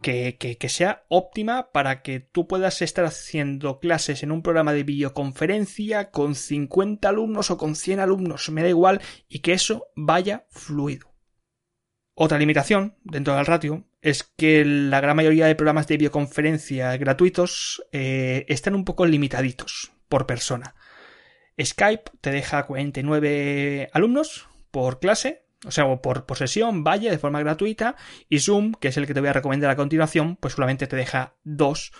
que, 0.00 0.36
que, 0.38 0.68
sea 0.68 1.04
óptima 1.08 1.72
para 1.72 2.02
que 2.02 2.20
tú 2.20 2.46
puedas 2.46 2.82
estar 2.82 3.04
haciendo 3.04 3.80
clases 3.80 4.22
en 4.22 4.30
un 4.30 4.42
programa 4.42 4.72
de 4.72 4.84
videoconferencia 4.84 6.10
con 6.12 6.36
50 6.36 7.08
alumnos 7.08 7.50
o 7.50 7.58
con 7.58 7.74
100 7.74 7.98
alumnos, 8.00 8.48
me 8.50 8.62
da 8.62 8.68
igual, 8.68 9.00
y 9.28 9.40
que 9.40 9.52
eso 9.52 9.88
vaya 9.96 10.46
fluido. 10.50 11.09
Otra 12.14 12.38
limitación 12.38 12.96
dentro 13.02 13.34
del 13.34 13.46
ratio 13.46 13.84
es 14.02 14.24
que 14.36 14.64
la 14.64 15.00
gran 15.00 15.16
mayoría 15.16 15.46
de 15.46 15.54
programas 15.54 15.86
de 15.86 15.96
videoconferencia 15.96 16.96
gratuitos 16.96 17.82
eh, 17.92 18.44
están 18.48 18.74
un 18.74 18.84
poco 18.84 19.06
limitaditos 19.06 19.92
por 20.08 20.26
persona. 20.26 20.74
Skype 21.62 22.10
te 22.20 22.30
deja 22.30 22.66
49 22.66 23.90
alumnos 23.92 24.48
por 24.70 24.98
clase, 25.00 25.44
o 25.66 25.70
sea, 25.70 26.00
por, 26.00 26.26
por 26.26 26.38
sesión, 26.38 26.84
vaya, 26.84 27.10
de 27.10 27.18
forma 27.18 27.40
gratuita, 27.40 27.96
y 28.28 28.40
Zoom, 28.40 28.72
que 28.72 28.88
es 28.88 28.96
el 28.96 29.06
que 29.06 29.14
te 29.14 29.20
voy 29.20 29.28
a 29.28 29.34
recomendar 29.34 29.70
a 29.70 29.76
continuación, 29.76 30.36
pues 30.36 30.54
solamente 30.54 30.86
te 30.86 30.96
deja 30.96 31.36
dos, 31.44 31.92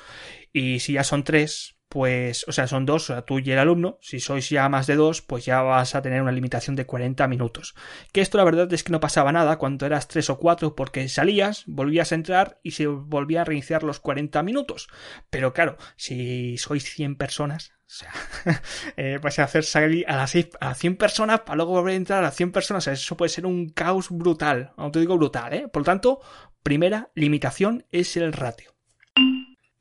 y 0.53 0.81
si 0.81 0.95
ya 0.95 1.05
son 1.05 1.25
tres, 1.25 1.80
pues, 1.91 2.45
o 2.47 2.53
sea, 2.53 2.69
son 2.69 2.87
dos, 2.87 3.11
o 3.11 3.15
sea, 3.15 3.23
tú 3.23 3.41
y 3.41 3.51
el 3.51 3.59
alumno, 3.59 3.99
si 4.01 4.21
sois 4.21 4.49
ya 4.49 4.69
más 4.69 4.87
de 4.87 4.95
dos, 4.95 5.23
pues 5.23 5.45
ya 5.45 5.61
vas 5.61 5.97
a 5.97 6.03
tener 6.03 6.23
una 6.23 6.31
limitación 6.31 6.77
de 6.77 6.87
40 6.87 7.27
minutos. 7.27 7.75
Que 8.13 8.21
esto 8.21 8.39
la 8.39 8.45
verdad 8.45 8.73
es 8.73 8.85
que 8.85 8.93
no 8.93 9.01
pasaba 9.01 9.33
nada 9.33 9.59
cuando 9.59 9.87
eras 9.87 10.07
tres 10.07 10.31
o 10.31 10.39
cuatro, 10.39 10.77
porque 10.77 11.09
salías, 11.09 11.65
volvías 11.67 12.13
a 12.13 12.15
entrar 12.15 12.61
y 12.63 12.71
se 12.71 12.87
volvía 12.87 13.41
a 13.41 13.45
reiniciar 13.45 13.83
los 13.83 13.99
40 13.99 14.41
minutos. 14.45 14.87
Pero 15.31 15.53
claro, 15.53 15.79
si 15.97 16.57
sois 16.59 16.85
100 16.85 17.17
personas, 17.17 17.73
o 17.73 17.93
sea, 17.93 18.13
eh, 18.97 19.19
vais 19.21 19.41
a 19.41 19.45
hacer 19.45 19.65
salir 19.65 20.09
a 20.09 20.15
las, 20.15 20.33
a 20.61 20.75
100 20.77 20.97
personas 20.97 21.41
para 21.41 21.57
luego 21.57 21.73
volver 21.73 21.95
a 21.95 21.97
entrar 21.97 22.19
a 22.21 22.23
las 22.23 22.37
100 22.37 22.53
personas. 22.53 22.87
eso 22.87 23.17
puede 23.17 23.31
ser 23.31 23.47
un 23.47 23.69
caos 23.71 24.11
brutal. 24.11 24.75
No 24.79 24.93
te 24.93 25.01
digo 25.01 25.19
brutal, 25.19 25.53
¿eh? 25.55 25.67
Por 25.67 25.81
lo 25.81 25.87
tanto, 25.87 26.21
primera 26.63 27.11
limitación 27.17 27.85
es 27.91 28.17
el 28.17 28.33
ratio. 28.33 28.77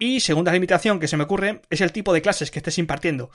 Y 0.02 0.22
segunda 0.22 0.54
limitación 0.54 0.98
que 0.98 1.10
se 1.10 1.18
me 1.18 1.26
ocurre 1.26 1.60
es 1.70 1.82
el 1.82 1.92
tipo 1.92 2.14
de 2.14 2.22
clases 2.22 2.52
que 2.52 2.60
estés 2.60 2.78
impartiendo. 2.78 3.32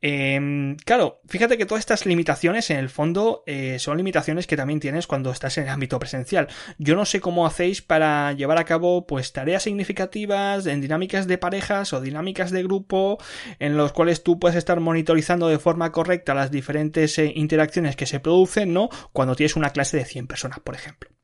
Em, 0.00 0.74
claro, 0.78 1.20
fíjate 1.28 1.56
que 1.56 1.64
todas 1.64 1.78
estas 1.78 2.06
limitaciones 2.06 2.70
en 2.70 2.78
el 2.78 2.88
fondo 2.88 3.44
eh, 3.46 3.78
son 3.78 3.96
limitaciones 3.96 4.48
que 4.48 4.56
también 4.56 4.80
tienes 4.80 5.06
cuando 5.06 5.30
estás 5.30 5.58
en 5.58 5.64
el 5.64 5.70
ámbito 5.70 5.96
presencial. 6.00 6.48
Yo 6.78 6.96
no 6.96 7.04
sé 7.04 7.20
cómo 7.20 7.46
hacéis 7.46 7.82
para 7.82 8.32
llevar 8.32 8.58
a 8.58 8.64
cabo 8.64 9.06
pues 9.06 9.32
tareas 9.32 9.62
significativas 9.62 10.66
en 10.66 10.80
dinámicas 10.80 11.28
de 11.28 11.38
parejas 11.38 11.92
o 11.92 12.00
dinámicas 12.00 12.50
de 12.50 12.64
grupo 12.64 13.18
en 13.60 13.76
los 13.76 13.92
cuales 13.92 14.24
tú 14.24 14.40
puedes 14.40 14.56
estar 14.56 14.80
monitorizando 14.80 15.46
de 15.46 15.60
forma 15.60 15.92
correcta 15.92 16.34
las 16.34 16.50
diferentes 16.50 17.16
eh, 17.20 17.32
interacciones 17.36 17.94
que 17.94 18.06
se 18.06 18.18
producen, 18.18 18.72
¿no? 18.72 18.88
Cuando 19.12 19.36
tienes 19.36 19.54
una 19.54 19.70
clase 19.70 19.98
de 19.98 20.04
100 20.04 20.26
personas, 20.26 20.58
por 20.58 20.74
ejemplo. 20.74 21.17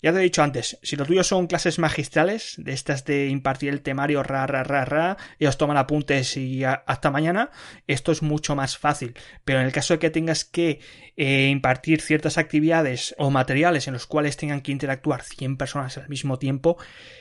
Ya 0.00 0.12
te 0.12 0.18
he 0.18 0.22
dicho 0.22 0.44
antes, 0.44 0.78
si 0.82 0.94
lo 0.94 1.04
tuyo 1.04 1.24
son 1.24 1.48
clases 1.48 1.80
magistrales, 1.80 2.54
de 2.56 2.72
estas 2.72 3.04
de 3.04 3.26
impartir 3.28 3.70
el 3.70 3.82
temario 3.82 4.22
ra, 4.22 4.46
ra, 4.46 4.62
ra, 4.62 4.84
ra, 4.84 5.16
y 5.40 5.46
os 5.46 5.58
toman 5.58 5.76
apuntes 5.76 6.36
y 6.36 6.62
hasta 6.62 7.10
mañana, 7.10 7.50
esto 7.88 8.12
es 8.12 8.22
mucho 8.22 8.54
más 8.54 8.78
fácil. 8.78 9.14
Pero 9.44 9.58
en 9.58 9.66
el 9.66 9.72
caso 9.72 9.94
de 9.94 9.98
que 9.98 10.10
tengas 10.10 10.44
que 10.44 10.78
eh, 11.16 11.48
impartir 11.48 12.00
ciertas 12.00 12.38
actividades 12.38 13.16
o 13.18 13.30
materiales 13.30 13.88
en 13.88 13.94
los 13.94 14.06
cuales 14.06 14.36
tengan 14.36 14.60
que 14.60 14.70
interactuar 14.70 15.24
100 15.24 15.56
personas 15.56 15.98
al 15.98 16.08
mismo 16.08 16.38
tiempo, 16.38 16.78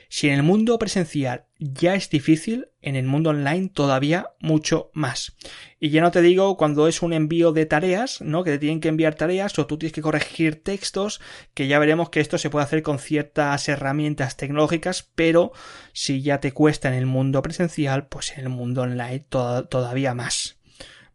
si 0.08 0.28
en 0.28 0.36
el 0.36 0.44
mundo 0.44 0.78
presencial 0.78 1.46
ya 1.60 1.96
es 1.96 2.10
difícil, 2.10 2.70
en 2.82 2.96
el 2.96 3.06
mundo 3.06 3.32
online 3.32 3.70
todavía 3.70 4.32
mucho 4.40 4.92
más. 4.94 5.36
Y 5.80 5.90
ya 5.90 6.02
no 6.02 6.12
te 6.12 6.22
digo 6.22 6.58
cuando 6.58 6.88
es 6.88 7.02
un 7.02 7.14
envío 7.14 7.52
de 7.52 7.66
tareas, 7.66 8.22
¿no? 8.22 8.44
Que 8.44 8.52
te 8.52 8.60
tienen 8.60 8.80
que 8.80 8.90
enviar 8.90 9.16
tareas 9.16 9.58
o 9.60 9.68
tú 9.68 9.78
tienes 9.78 9.94
que 9.94 10.02
corregir 10.02 10.64
textos, 10.64 11.20
que 11.54 11.68
ya 11.68 11.80
veremos 11.80 12.10
que 12.10 12.20
esto 12.20 12.38
se 12.38 12.50
puede 12.50 12.66
hacer 12.66 12.84
con 12.84 13.00
ciertas 13.00 13.68
herramientas 13.70 14.38
tecnológicas, 14.38 15.10
pero 15.16 15.52
si 15.94 16.22
ya 16.22 16.40
te 16.40 16.52
cuesta 16.52 16.88
en 16.90 16.96
el 16.96 17.06
mundo 17.06 17.42
presencial, 17.42 18.08
pues 18.08 18.38
en 18.38 18.46
el 18.46 18.50
mundo 18.50 18.84
online 18.84 19.26
todavía 19.30 20.14
más. 20.14 20.58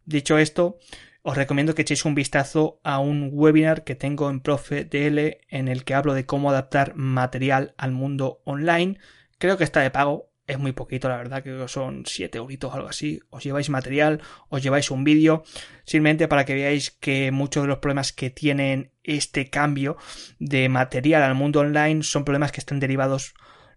Dicho 0.05 0.37
esto, 0.37 0.77
os 1.21 1.37
recomiendo 1.37 1.73
que 1.73 1.83
echéis 1.83 2.03
un 2.03 2.15
vistazo 2.15 2.81
a 2.83 2.99
un 2.99 3.29
webinar 3.31 3.85
que 3.85 3.95
tengo 3.95 4.29
en 4.29 4.41
Profe 4.41 4.83
DL 4.83 5.39
en 5.47 5.69
el 5.69 5.85
que 5.85 5.93
hablo 5.93 6.13
de 6.13 6.25
cómo 6.25 6.49
adaptar 6.49 6.95
material 6.95 7.73
al 7.77 7.93
mundo 7.93 8.41
online. 8.43 8.99
Creo 9.37 9.57
que 9.57 9.63
está 9.63 9.79
de 9.79 9.89
pago, 9.89 10.32
es 10.45 10.59
muy 10.59 10.73
poquito, 10.73 11.09
la 11.09 11.17
verdad, 11.17 11.43
que 11.43 11.67
son 11.67 12.03
7 12.05 12.37
euritos 12.37 12.71
o 12.71 12.75
algo 12.75 12.89
así. 12.89 13.21
Os 13.29 13.43
lleváis 13.43 13.69
material, 13.69 14.21
os 14.49 14.61
lleváis 14.61 14.91
un 14.91 15.03
vídeo, 15.03 15.43
simplemente 15.85 16.27
para 16.27 16.45
que 16.45 16.53
veáis 16.53 16.91
que 16.91 17.31
muchos 17.31 17.63
de 17.63 17.67
los 17.67 17.79
problemas 17.79 18.11
que 18.11 18.29
tienen 18.29 18.91
este 19.03 19.49
cambio 19.49 19.97
de 20.39 20.69
material 20.69 21.23
al 21.23 21.35
mundo 21.35 21.61
online 21.61 22.03
son 22.03 22.25
problemas 22.25 22.51
que 22.51 22.59
están 22.59 22.79
derivados 22.79 23.33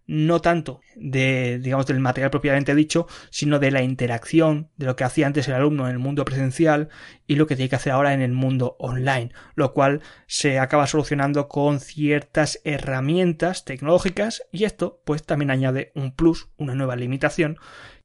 no 0.06 0.40
tanto 0.40 0.80
de, 0.94 1.58
digamos, 1.58 1.86
del 1.86 2.00
material 2.00 2.30
propiamente 2.30 2.74
dicho, 2.74 3.06
sino 3.30 3.58
de 3.58 3.70
la 3.70 3.82
interacción, 3.82 4.70
de 4.76 4.86
lo 4.86 4.96
que 4.96 5.04
hacía 5.04 5.26
antes 5.26 5.48
el 5.48 5.54
alumno 5.54 5.86
en 5.86 5.92
el 5.92 5.98
mundo 5.98 6.24
presencial 6.24 6.88
y 7.26 7.36
lo 7.36 7.46
que 7.46 7.56
tiene 7.56 7.68
que 7.68 7.76
hacer 7.76 7.92
ahora 7.92 8.14
en 8.14 8.22
el 8.22 8.32
mundo 8.32 8.76
online, 8.78 9.32
lo 9.54 9.72
cual 9.72 10.02
se 10.26 10.58
acaba 10.58 10.86
solucionando 10.86 11.48
con 11.48 11.80
ciertas 11.80 12.60
herramientas 12.64 13.64
tecnológicas 13.64 14.42
y 14.52 14.64
esto 14.64 15.02
pues 15.04 15.24
también 15.24 15.50
añade 15.50 15.92
un 15.94 16.14
plus, 16.14 16.48
una 16.56 16.74
nueva 16.74 16.96
limitación 16.96 17.58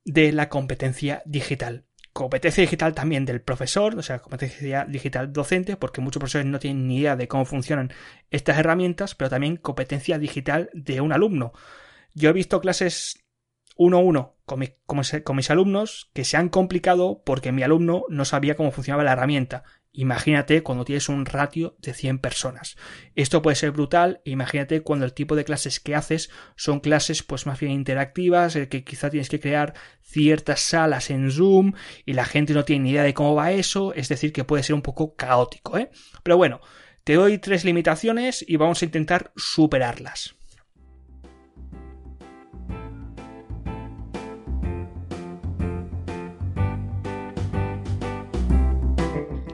de 0.03 0.31
la 0.31 0.49
competencia 0.49 1.21
digital 1.25 1.85
competencia 2.13 2.61
digital 2.61 2.93
también 2.93 3.25
del 3.25 3.41
profesor, 3.41 3.97
o 3.97 4.01
sea, 4.01 4.19
competencia 4.19 4.85
digital 4.85 5.31
docente, 5.31 5.77
porque 5.77 6.01
muchos 6.01 6.19
profesores 6.19 6.45
no 6.45 6.59
tienen 6.59 6.87
ni 6.87 6.97
idea 6.97 7.15
de 7.15 7.27
cómo 7.27 7.45
funcionan 7.45 7.93
estas 8.31 8.57
herramientas, 8.59 9.15
pero 9.15 9.29
también 9.29 9.57
competencia 9.57 10.19
digital 10.19 10.69
de 10.73 11.01
un 11.01 11.13
alumno. 11.13 11.53
Yo 12.13 12.29
he 12.29 12.33
visto 12.33 12.61
clases 12.61 13.25
uno 13.77 13.97
a 13.97 14.01
uno 14.01 14.37
con, 14.45 15.35
mis 15.35 15.49
alumnos 15.49 16.11
que 16.13 16.25
se 16.25 16.37
han 16.37 16.49
complicado 16.49 17.23
porque 17.25 17.51
mi 17.51 17.63
alumno 17.63 18.03
no 18.09 18.25
sabía 18.25 18.55
cómo 18.55 18.71
funcionaba 18.71 19.03
la 19.03 19.13
herramienta. 19.13 19.63
Imagínate 19.93 20.63
cuando 20.63 20.85
tienes 20.85 21.09
un 21.09 21.25
ratio 21.25 21.75
de 21.79 21.93
100 21.93 22.19
personas. 22.19 22.77
Esto 23.15 23.41
puede 23.41 23.55
ser 23.55 23.71
brutal. 23.71 24.21
Imagínate 24.23 24.81
cuando 24.81 25.05
el 25.05 25.13
tipo 25.13 25.35
de 25.35 25.43
clases 25.43 25.79
que 25.79 25.95
haces 25.95 26.29
son 26.55 26.79
clases 26.79 27.23
pues 27.23 27.45
más 27.45 27.59
bien 27.59 27.73
interactivas, 27.73 28.55
el 28.55 28.69
que 28.69 28.83
quizá 28.83 29.09
tienes 29.09 29.29
que 29.29 29.39
crear 29.39 29.73
ciertas 30.01 30.61
salas 30.61 31.09
en 31.09 31.31
Zoom 31.31 31.73
y 32.05 32.13
la 32.13 32.25
gente 32.25 32.53
no 32.53 32.63
tiene 32.63 32.83
ni 32.83 32.91
idea 32.91 33.03
de 33.03 33.13
cómo 33.13 33.35
va 33.35 33.51
eso. 33.51 33.93
Es 33.93 34.09
decir, 34.09 34.31
que 34.31 34.43
puede 34.43 34.63
ser 34.63 34.75
un 34.75 34.81
poco 34.81 35.15
caótico, 35.15 35.77
¿eh? 35.77 35.89
Pero 36.23 36.37
bueno, 36.37 36.61
te 37.03 37.15
doy 37.15 37.37
tres 37.37 37.65
limitaciones 37.65 38.45
y 38.47 38.57
vamos 38.57 38.81
a 38.81 38.85
intentar 38.85 39.31
superarlas. 39.35 40.35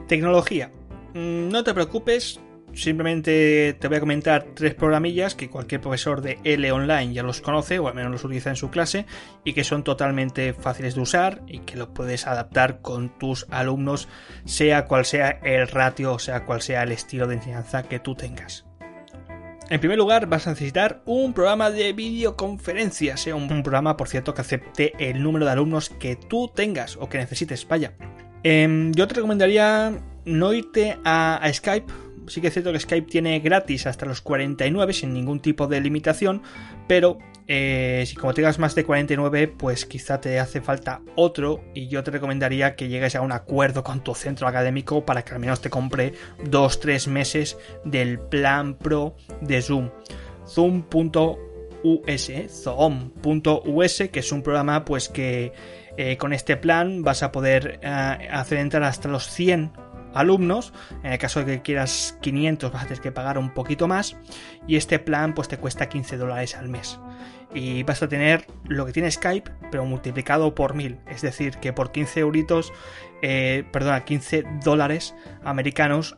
Tecnología. 0.08 0.72
Mm, 1.14 1.50
no 1.50 1.62
te 1.64 1.74
preocupes, 1.74 2.40
simplemente 2.72 3.76
te 3.78 3.88
voy 3.88 3.98
a 3.98 4.00
comentar 4.00 4.46
tres 4.54 4.74
programillas 4.74 5.34
que 5.34 5.50
cualquier 5.50 5.82
profesor 5.82 6.22
de 6.22 6.38
L 6.44 6.72
online 6.72 7.12
ya 7.12 7.22
los 7.22 7.42
conoce 7.42 7.78
o 7.78 7.88
al 7.88 7.94
menos 7.94 8.12
los 8.12 8.24
utiliza 8.24 8.50
en 8.50 8.56
su 8.56 8.70
clase 8.70 9.04
y 9.44 9.52
que 9.52 9.64
son 9.64 9.84
totalmente 9.84 10.54
fáciles 10.54 10.94
de 10.94 11.02
usar 11.02 11.42
y 11.46 11.60
que 11.60 11.76
los 11.76 11.88
puedes 11.88 12.26
adaptar 12.26 12.80
con 12.80 13.18
tus 13.18 13.46
alumnos 13.50 14.08
sea 14.46 14.86
cual 14.86 15.04
sea 15.04 15.28
el 15.42 15.68
ratio 15.68 16.14
o 16.14 16.18
sea 16.18 16.44
cual 16.46 16.62
sea 16.62 16.84
el 16.84 16.92
estilo 16.92 17.26
de 17.26 17.34
enseñanza 17.34 17.82
que 17.82 17.98
tú 17.98 18.14
tengas. 18.14 18.64
En 19.70 19.80
primer 19.80 19.98
lugar, 19.98 20.26
vas 20.26 20.46
a 20.46 20.50
necesitar 20.50 21.02
un 21.04 21.34
programa 21.34 21.70
de 21.70 21.92
videoconferencia, 21.92 23.18
sea 23.18 23.34
un, 23.34 23.62
programa, 23.62 23.98
por 23.98 24.08
cierto, 24.08 24.32
que 24.32 24.40
acepte 24.40 24.94
el 24.98 25.22
número 25.22 25.44
de 25.44 25.52
alumnos 25.52 25.90
que 25.90 26.16
tú 26.16 26.48
tengas 26.48 26.96
o 26.96 27.10
que 27.10 27.18
necesites. 27.18 27.68
Vaya, 27.68 27.92
Em, 28.50 28.92
yo 28.92 29.06
te 29.06 29.12
recomendaría 29.14 29.92
no 30.24 30.54
irte 30.54 30.96
a, 31.04 31.46
Skype. 31.52 31.92
Sí 32.28 32.40
que 32.40 32.46
es 32.46 32.54
cierto 32.54 32.72
que 32.72 32.80
Skype 32.80 33.06
tiene 33.06 33.40
gratis 33.40 33.86
hasta 33.86 34.06
los 34.06 34.22
49 34.22 34.94
sin 34.94 35.12
ningún 35.12 35.40
tipo 35.40 35.66
de 35.66 35.82
limitación, 35.82 36.40
pero 36.86 37.18
eh, 37.46 38.04
si 38.06 38.16
como 38.16 38.32
tengas 38.32 38.58
más 38.58 38.74
de 38.74 38.86
49, 38.86 39.48
pues 39.48 39.84
quizá 39.84 40.18
te 40.22 40.38
hace 40.38 40.62
falta 40.62 41.02
otro 41.14 41.62
y 41.74 41.88
yo 41.88 42.02
te 42.02 42.10
recomendaría 42.10 42.74
que 42.74 42.88
llegues 42.88 43.16
a 43.16 43.20
un 43.20 43.32
acuerdo 43.32 43.84
con 43.84 44.02
tu 44.02 44.14
centro 44.14 44.48
académico 44.48 45.04
para 45.04 45.26
que 45.26 45.34
al 45.34 45.40
menos 45.40 45.60
te 45.60 45.68
compre 45.68 46.14
2-3 46.44 47.06
meses 47.08 47.58
del 47.84 48.18
plan 48.18 48.78
pro 48.78 49.14
de 49.42 49.60
Zoom. 49.60 49.90
Zoom.us, 50.46 52.32
Zoom.us, 52.62 54.02
que 54.10 54.20
es 54.20 54.32
un 54.32 54.42
programa 54.42 54.86
pues 54.86 55.10
que 55.10 55.52
eh, 56.00 56.16
con 56.16 56.32
este 56.32 56.56
plan 56.56 57.02
vas 57.02 57.24
a 57.24 57.32
poder 57.32 57.80
eh, 57.82 58.28
hacer 58.30 58.58
entrar 58.58 58.84
hasta 58.84 59.08
los 59.08 59.28
100 59.32 59.72
alumnos. 60.14 60.72
En 61.02 61.10
el 61.10 61.18
caso 61.18 61.40
de 61.40 61.56
que 61.56 61.62
quieras 61.62 62.16
500 62.22 62.70
vas 62.70 62.84
a 62.84 62.86
tener 62.86 63.02
que 63.02 63.10
pagar 63.10 63.36
un 63.36 63.52
poquito 63.52 63.88
más. 63.88 64.16
Y 64.68 64.76
este 64.76 65.00
plan 65.00 65.34
pues 65.34 65.48
te 65.48 65.56
cuesta 65.56 65.88
15 65.88 66.16
dólares 66.16 66.54
al 66.54 66.68
mes. 66.68 67.00
Y 67.52 67.82
vas 67.82 68.00
a 68.00 68.08
tener 68.08 68.46
lo 68.68 68.86
que 68.86 68.92
tiene 68.92 69.10
Skype, 69.10 69.50
pero 69.72 69.84
multiplicado 69.86 70.54
por 70.54 70.74
1000. 70.74 71.00
Es 71.08 71.22
decir, 71.22 71.56
que 71.56 71.72
por 71.72 71.90
15 71.90 72.20
euritos, 72.20 72.72
eh, 73.20 73.64
perdona, 73.72 74.04
15 74.04 74.44
dólares 74.62 75.16
americanos 75.42 76.16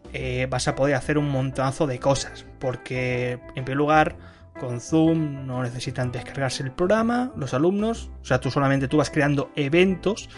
vas 0.50 0.68
a 0.68 0.75
poder 0.75 0.94
hacer 0.94 1.16
un 1.16 1.30
montonazo 1.30 1.87
de 1.87 1.99
cosas. 1.99 2.44
Porque 2.58 3.38
en 3.54 3.64
primer 3.64 3.78
lugar 3.78 4.16
con 4.61 4.81
Zoom 4.81 5.47
no 5.47 5.62
necesitan 5.62 6.12
descargarse 6.12 6.62
el 6.62 6.71
programa, 6.71 7.33
los 7.37 7.55
alumnos, 7.55 8.11
o 8.23 8.25
sea, 8.25 8.40
tú 8.40 8.50
solamente 8.50 8.87
tú 8.87 8.99
vas 8.99 9.11
creando 9.11 9.50
eventos 9.57 10.29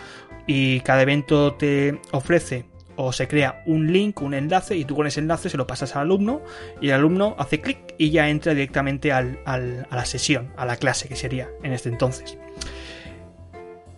y 0.47 0.81
cada 0.81 1.03
evento 1.03 1.55
te 1.55 2.01
ofrece 2.13 2.67
o 2.97 3.13
se 3.13 3.27
crea 3.27 3.63
un 3.67 3.93
link, 3.93 4.23
un 4.23 4.35
enlace 4.35 4.77
y 4.77 4.85
tú 4.85 4.95
con 4.95 5.07
ese 5.07 5.21
enlace 5.21 5.51
se 5.51 5.57
lo 5.57 5.67
pasas 5.67 5.97
al 5.97 6.03
alumno 6.03 6.43
y 6.81 6.89
el 6.89 6.95
alumno 6.95 7.35
hace 7.39 7.61
clic 7.61 7.95
y 7.99 8.11
ya 8.11 8.29
entra 8.29 8.55
directamente 8.55 9.13
a 9.13 9.23
la 9.23 10.05
sesión, 10.05 10.53
a 10.57 10.65
la 10.65 10.77
clase 10.77 11.09
que 11.09 11.17
sería 11.17 11.51
en 11.63 11.73
este 11.73 11.89
entonces. 11.89 12.39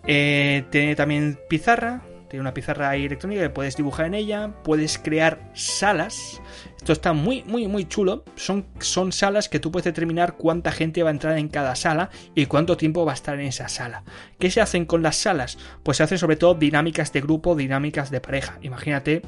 Eh, 0.06 0.64
tiene 0.70 0.96
también 0.96 1.38
pizarra, 1.48 2.02
tiene 2.28 2.40
una 2.40 2.54
pizarra 2.54 2.96
electrónica 2.96 3.42
que 3.42 3.50
puedes 3.50 3.76
dibujar 3.76 4.06
en 4.06 4.14
ella, 4.14 4.54
puedes 4.62 4.98
crear 4.98 5.50
salas. 5.54 6.40
Esto 6.76 6.92
está 6.92 7.12
muy, 7.12 7.42
muy, 7.44 7.68
muy 7.68 7.86
chulo. 7.86 8.24
Son, 8.34 8.66
son 8.80 9.12
salas 9.12 9.48
que 9.48 9.60
tú 9.60 9.70
puedes 9.70 9.84
determinar 9.84 10.36
cuánta 10.36 10.72
gente 10.72 11.02
va 11.02 11.10
a 11.10 11.12
entrar 11.12 11.38
en 11.38 11.48
cada 11.48 11.74
sala 11.76 12.10
y 12.34 12.46
cuánto 12.46 12.76
tiempo 12.76 13.04
va 13.04 13.12
a 13.12 13.14
estar 13.14 13.34
en 13.34 13.46
esa 13.46 13.68
sala. 13.68 14.04
¿Qué 14.38 14.50
se 14.50 14.60
hacen 14.60 14.84
con 14.84 15.02
las 15.02 15.16
salas? 15.16 15.58
Pues 15.82 15.98
se 15.98 16.02
hacen 16.02 16.18
sobre 16.18 16.36
todo 16.36 16.54
dinámicas 16.54 17.12
de 17.12 17.20
grupo, 17.20 17.54
dinámicas 17.54 18.10
de 18.10 18.20
pareja. 18.20 18.58
Imagínate 18.62 19.22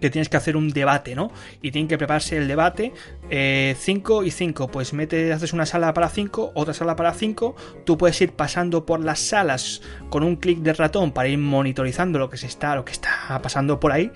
que 0.00 0.10
tienes 0.10 0.28
que 0.28 0.36
hacer 0.36 0.56
un 0.56 0.70
debate, 0.70 1.14
¿no? 1.14 1.30
Y 1.62 1.70
tienen 1.70 1.88
que 1.88 1.98
prepararse 1.98 2.36
el 2.36 2.48
debate 2.48 2.92
5 3.28 3.30
eh, 3.30 4.26
y 4.26 4.30
5. 4.30 4.68
Pues 4.68 4.92
metes, 4.92 5.34
haces 5.34 5.52
una 5.52 5.66
sala 5.66 5.94
para 5.94 6.08
5, 6.08 6.52
otra 6.54 6.74
sala 6.74 6.96
para 6.96 7.12
5. 7.12 7.54
Tú 7.84 7.98
puedes 7.98 8.20
ir 8.20 8.32
pasando 8.32 8.86
por 8.86 9.00
las 9.00 9.20
salas 9.20 9.82
con 10.08 10.22
un 10.22 10.36
clic 10.36 10.58
de 10.60 10.72
ratón 10.72 11.12
para 11.12 11.28
ir 11.28 11.38
monitorizando 11.38 12.18
lo 12.18 12.30
que 12.30 12.36
se 12.36 12.46
está, 12.46 12.74
lo 12.74 12.84
que 12.84 12.92
está 12.92 13.40
pasando 13.42 13.80
por 13.80 13.92
ahí. 13.92 14.10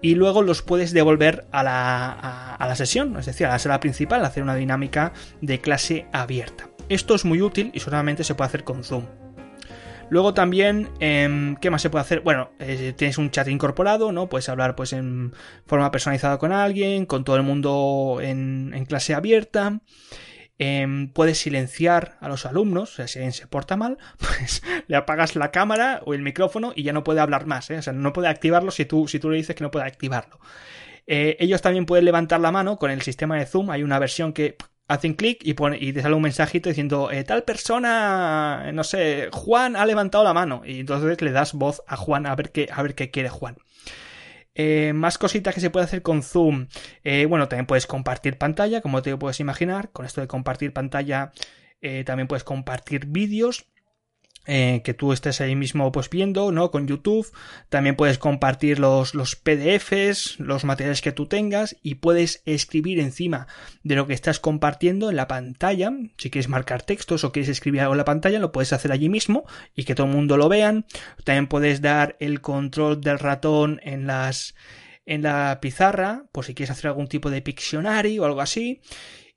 Y 0.00 0.16
luego 0.16 0.42
los 0.42 0.62
puedes 0.62 0.92
devolver 0.92 1.46
a 1.50 1.62
la, 1.62 2.54
a 2.54 2.68
la 2.68 2.76
sesión, 2.76 3.16
es 3.16 3.26
decir, 3.26 3.46
a 3.46 3.50
la 3.50 3.58
sala 3.58 3.80
principal, 3.80 4.24
hacer 4.24 4.42
una 4.42 4.54
dinámica 4.54 5.14
de 5.40 5.60
clase 5.60 6.06
abierta. 6.12 6.68
Esto 6.90 7.14
es 7.14 7.24
muy 7.24 7.40
útil 7.40 7.70
y 7.72 7.80
solamente 7.80 8.24
se 8.24 8.34
puede 8.34 8.48
hacer 8.48 8.64
con 8.64 8.84
Zoom. 8.84 9.23
Luego 10.10 10.34
también, 10.34 10.90
em, 11.00 11.56
¿qué 11.56 11.70
más 11.70 11.82
se 11.82 11.90
puede 11.90 12.02
hacer? 12.02 12.20
Bueno, 12.20 12.50
eh, 12.58 12.92
tienes 12.96 13.18
un 13.18 13.30
chat 13.30 13.48
incorporado, 13.48 14.12
¿no? 14.12 14.28
Puedes 14.28 14.48
hablar 14.48 14.76
pues 14.76 14.92
en 14.92 15.32
forma 15.66 15.90
personalizada 15.90 16.38
con 16.38 16.52
alguien, 16.52 17.06
con 17.06 17.24
todo 17.24 17.36
el 17.36 17.42
mundo 17.42 18.18
en, 18.20 18.84
clase 18.86 19.14
abierta. 19.14 19.80
Em, 20.58 21.08
puedes 21.08 21.38
silenciar 21.38 22.16
a 22.20 22.28
los 22.28 22.46
alumnos, 22.46 22.92
o 22.92 22.96
sea, 22.96 23.08
si 23.08 23.18
alguien 23.18 23.32
se 23.32 23.48
porta 23.48 23.76
mal, 23.76 23.98
pues 24.18 24.62
le 24.86 24.96
apagas 24.96 25.34
la 25.34 25.50
cámara 25.50 26.00
o 26.04 26.14
el 26.14 26.22
micrófono 26.22 26.72
y 26.76 26.84
ya 26.84 26.92
no 26.92 27.02
puede 27.02 27.20
hablar 27.20 27.46
más, 27.46 27.70
¿eh? 27.70 27.78
o 27.78 27.82
sea, 27.82 27.92
no 27.92 28.12
puede 28.12 28.28
activarlo 28.28 28.70
si 28.70 28.84
tú, 28.84 29.08
si 29.08 29.18
tú 29.18 29.30
le 29.30 29.36
dices 29.38 29.56
que 29.56 29.64
no 29.64 29.72
puede 29.72 29.86
activarlo. 29.86 30.38
Eh, 31.06 31.36
ellos 31.40 31.60
también 31.60 31.86
pueden 31.86 32.04
levantar 32.04 32.40
la 32.40 32.52
mano 32.52 32.76
con 32.76 32.90
el 32.90 33.02
sistema 33.02 33.36
de 33.36 33.46
Zoom, 33.46 33.70
hay 33.70 33.82
una 33.82 33.98
versión 33.98 34.32
que 34.32 34.56
hacen 34.88 35.14
clic 35.14 35.40
y, 35.42 35.54
te 35.54 36.02
sale 36.02 36.14
un 36.14 36.22
mensajito 36.22 36.68
diciendo 36.68 37.10
eh, 37.10 37.24
tal 37.24 37.44
persona, 37.44 38.70
no 38.72 38.84
sé, 38.84 39.28
Juan 39.32 39.76
ha 39.76 39.86
levantado 39.86 40.24
la 40.24 40.34
mano 40.34 40.62
y 40.64 40.80
entonces 40.80 41.20
le 41.22 41.32
das 41.32 41.54
voz 41.54 41.82
a 41.86 41.96
Juan 41.96 42.26
a 42.26 42.34
ver 42.34 42.52
qué, 42.52 42.68
a 42.70 42.82
ver 42.82 42.94
qué 42.94 43.10
quiere 43.10 43.28
Juan. 43.28 43.56
Eh, 44.56 44.92
más 44.94 45.18
cositas 45.18 45.54
que 45.54 45.60
se 45.60 45.70
puede 45.70 45.84
hacer 45.84 46.02
con 46.02 46.22
Zoom. 46.22 46.68
Eh, 47.02 47.26
bueno, 47.26 47.48
también 47.48 47.66
puedes 47.66 47.86
compartir 47.86 48.38
pantalla, 48.38 48.82
como 48.82 49.02
te 49.02 49.16
puedes 49.16 49.40
imaginar. 49.40 49.90
Con 49.90 50.06
esto 50.06 50.20
de 50.20 50.28
compartir 50.28 50.72
pantalla, 50.72 51.32
también 52.06 52.28
puedes 52.28 52.44
compartir 52.44 53.06
vídeos. 53.06 53.66
Eh, 54.46 54.82
que 54.84 54.92
tú 54.92 55.12
estés 55.12 55.40
ahí 55.40 55.56
mismo 55.56 55.90
pues 55.90 56.10
viendo, 56.10 56.52
¿no? 56.52 56.70
Con 56.70 56.86
YouTube. 56.86 57.30
También 57.68 57.96
puedes 57.96 58.18
compartir 58.18 58.78
los, 58.78 59.14
los 59.14 59.36
PDFs, 59.36 60.38
los 60.38 60.64
materiales 60.64 61.00
que 61.00 61.12
tú 61.12 61.26
tengas 61.26 61.76
y 61.82 61.96
puedes 61.96 62.42
escribir 62.44 63.00
encima 63.00 63.46
de 63.82 63.94
lo 63.94 64.06
que 64.06 64.14
estás 64.14 64.40
compartiendo 64.40 65.10
en 65.10 65.16
la 65.16 65.28
pantalla. 65.28 65.92
Si 66.18 66.30
quieres 66.30 66.48
marcar 66.48 66.82
textos 66.82 67.24
o 67.24 67.32
quieres 67.32 67.48
escribir 67.48 67.80
algo 67.80 67.94
en 67.94 67.98
la 67.98 68.04
pantalla, 68.04 68.38
lo 68.38 68.52
puedes 68.52 68.72
hacer 68.72 68.92
allí 68.92 69.08
mismo 69.08 69.44
y 69.74 69.84
que 69.84 69.94
todo 69.94 70.06
el 70.06 70.12
mundo 70.12 70.36
lo 70.36 70.48
vean. 70.48 70.86
También 71.24 71.46
puedes 71.46 71.80
dar 71.80 72.16
el 72.20 72.40
control 72.40 73.00
del 73.00 73.18
ratón 73.18 73.80
en 73.82 74.06
las 74.06 74.54
en 75.06 75.22
la 75.22 75.58
pizarra, 75.60 76.24
por 76.32 76.44
si 76.44 76.54
quieres 76.54 76.70
hacer 76.70 76.88
algún 76.88 77.08
tipo 77.08 77.30
de 77.30 77.42
Pictionary 77.42 78.18
o 78.18 78.24
algo 78.24 78.40
así. 78.40 78.80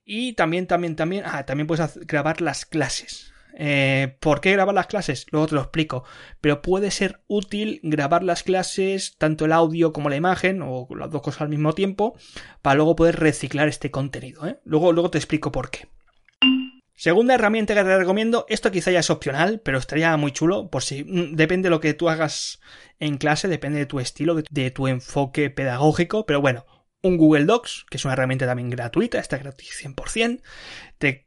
Y 0.04 0.32
también, 0.32 0.66
también, 0.66 0.96
también, 0.96 1.24
ah, 1.26 1.44
también 1.44 1.66
puedes 1.66 1.98
grabar 2.06 2.40
las 2.40 2.64
clases. 2.64 3.32
Eh, 3.54 4.16
¿Por 4.20 4.40
qué 4.40 4.52
grabar 4.52 4.74
las 4.74 4.86
clases? 4.86 5.26
Luego 5.30 5.48
te 5.48 5.54
lo 5.54 5.62
explico. 5.62 6.04
Pero 6.40 6.62
puede 6.62 6.90
ser 6.90 7.20
útil 7.26 7.80
grabar 7.82 8.22
las 8.22 8.42
clases, 8.42 9.16
tanto 9.18 9.44
el 9.44 9.52
audio 9.52 9.92
como 9.92 10.08
la 10.08 10.16
imagen, 10.16 10.62
o 10.62 10.88
las 10.96 11.10
dos 11.10 11.22
cosas 11.22 11.42
al 11.42 11.48
mismo 11.48 11.72
tiempo, 11.72 12.16
para 12.62 12.76
luego 12.76 12.96
poder 12.96 13.16
reciclar 13.16 13.68
este 13.68 13.90
contenido. 13.90 14.46
¿eh? 14.46 14.58
Luego, 14.64 14.92
luego 14.92 15.10
te 15.10 15.18
explico 15.18 15.52
por 15.52 15.70
qué. 15.70 15.88
Segunda 16.98 17.34
herramienta 17.34 17.76
que 17.76 17.84
te 17.84 17.96
recomiendo, 17.96 18.44
esto 18.48 18.72
quizá 18.72 18.90
ya 18.90 18.98
es 18.98 19.08
opcional, 19.08 19.60
pero 19.64 19.78
estaría 19.78 20.16
muy 20.16 20.32
chulo 20.32 20.68
por 20.68 20.82
si 20.82 21.04
mm, 21.04 21.36
depende 21.36 21.68
de 21.68 21.70
lo 21.70 21.78
que 21.78 21.94
tú 21.94 22.08
hagas 22.08 22.60
en 22.98 23.18
clase, 23.18 23.46
depende 23.46 23.78
de 23.78 23.86
tu 23.86 24.00
estilo, 24.00 24.34
de 24.34 24.70
tu 24.72 24.88
enfoque 24.88 25.48
pedagógico, 25.48 26.26
pero 26.26 26.40
bueno, 26.40 26.66
un 27.02 27.16
Google 27.16 27.44
Docs, 27.44 27.86
que 27.88 27.96
es 27.96 28.04
una 28.04 28.14
herramienta 28.14 28.46
también 28.46 28.70
gratuita, 28.70 29.20
está 29.20 29.38
gratis 29.38 29.84
100%, 29.84 30.40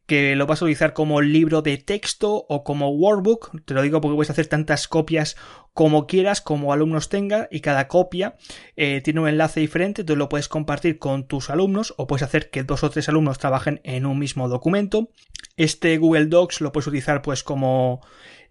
que 0.06 0.36
lo 0.36 0.46
vas 0.46 0.62
a 0.62 0.66
utilizar 0.66 0.92
como 0.94 1.22
libro 1.22 1.62
de 1.62 1.78
texto 1.78 2.46
o 2.50 2.63
como 2.63 2.90
workbook, 2.90 3.63
te 3.63 3.74
lo 3.74 3.82
digo 3.82 4.01
porque 4.01 4.16
puedes 4.16 4.30
hacer 4.30 4.48
tantas 4.48 4.90
copias 4.90 5.38
como 5.74 6.08
quieras, 6.08 6.42
como 6.42 6.74
alumnos 6.74 7.08
tengan, 7.08 7.48
y 7.50 7.62
cada 7.62 7.88
copia 7.88 8.36
eh, 8.75 9.00
tiene 9.01 9.22
un 9.22 9.30
enlace 9.30 9.62
diferente, 9.62 10.01
entonces 10.01 10.20
lo 10.20 10.28
puedes 10.28 10.50
compartir 10.50 11.00
con 11.00 11.25
tus 11.25 11.50
alumnos 11.50 11.94
o 11.98 12.06
puedes 12.06 12.24
hacer 12.24 12.50
que 12.50 12.63
dos 12.63 12.84
o 12.84 12.90
tres 12.90 13.08
alumnos 13.08 13.38
trabajen 13.38 13.80
en 13.86 14.06
un 14.06 14.20
mismo 14.20 14.50
documento. 14.50 15.10
Este 15.56 15.98
Google 15.98 16.25
Docs 16.25 16.60
lo 16.60 16.74
puedes 16.74 16.88
utilizar 16.88 17.22
pues 17.22 17.44
como 17.44 18.01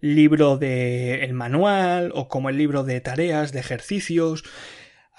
libro 0.00 0.56
de 0.56 1.24
el 1.24 1.34
manual 1.34 2.12
o 2.14 2.28
como 2.28 2.48
el 2.48 2.56
libro 2.56 2.84
de 2.84 3.00
tareas, 3.02 3.52
de 3.52 3.60
ejercicios, 3.60 4.44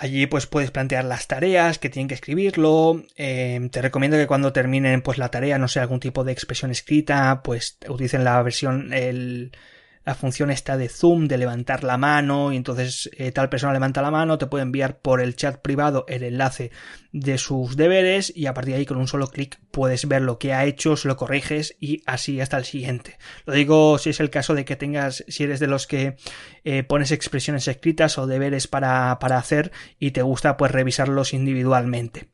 Allí 0.02 0.26
pues 0.26 0.48
puedes 0.48 0.72
plantear 0.72 1.06
las 1.06 1.28
tareas 1.28 1.78
que 1.78 1.92
tienen 1.92 2.08
que 2.08 2.16
escribirlo. 2.16 3.04
Eh, 3.18 3.70
te 3.72 3.84
recomiendo 3.84 4.18
que 4.18 4.26
cuando 4.26 4.52
terminen 4.52 5.04
pues 5.04 5.20
la 5.20 5.30
tarea, 5.30 5.60
no 5.60 5.68
sé, 5.68 5.80
algún 5.80 6.00
tipo 6.00 6.24
de 6.24 6.32
expresión 6.32 6.72
escrita, 6.72 7.44
pues 7.44 7.78
utilicen 7.88 8.24
la 8.24 8.42
versión, 8.42 8.90
la 8.90 10.16
función 10.16 10.50
esta 10.50 10.76
de 10.76 10.90
Zoom 10.90 11.28
de 11.28 11.38
levantar 11.38 11.84
la 11.84 11.98
mano 11.98 12.52
y 12.52 12.58
entonces 12.58 13.12
eh, 13.16 13.32
tal 13.32 13.50
persona 13.50 13.74
levanta 13.74 14.02
la 14.02 14.10
mano, 14.10 14.40
te 14.40 14.48
puede 14.48 14.64
enviar 14.64 14.98
por 14.98 15.22
el 15.22 15.36
chat 15.36 15.62
privado 15.62 16.06
el 16.08 16.24
enlace 16.24 16.72
de 17.14 17.38
sus 17.38 17.76
deberes 17.76 18.32
y 18.36 18.46
a 18.46 18.54
partir 18.54 18.74
de 18.74 18.80
ahí 18.80 18.86
con 18.86 18.98
un 18.98 19.08
solo 19.08 19.28
clic 19.28 19.60
puedes 19.72 20.08
ver 20.08 20.22
lo 20.22 20.38
que 20.38 20.54
ha 20.54 20.66
hecho, 20.66 20.96
lo 21.04 21.18
corriges 21.18 21.76
y 21.80 22.04
así 22.06 22.40
hasta 22.40 22.58
el 22.58 22.66
siguiente. 22.66 23.18
Lo 23.46 23.54
digo 23.54 23.98
si 23.98 24.12
es 24.12 24.20
el 24.20 24.30
caso 24.30 24.56
de 24.56 24.66
que 24.66 24.76
tengas, 24.76 25.24
si 25.28 25.44
eres 25.44 25.60
de 25.60 25.68
los 25.68 25.88
que 25.88 26.16
eh, 26.64 26.84
pones 26.84 27.12
expresiones 27.12 27.68
escritas 27.68 28.18
o 28.18 28.28
deberes 28.28 28.68
para, 28.68 29.18
para 29.20 29.38
hacer 29.38 29.72
y 30.00 30.12
te 30.12 30.22
gusta 30.22 30.58
pues 30.58 30.72
revisarlos 30.72 31.34
individualmente. 31.34 32.30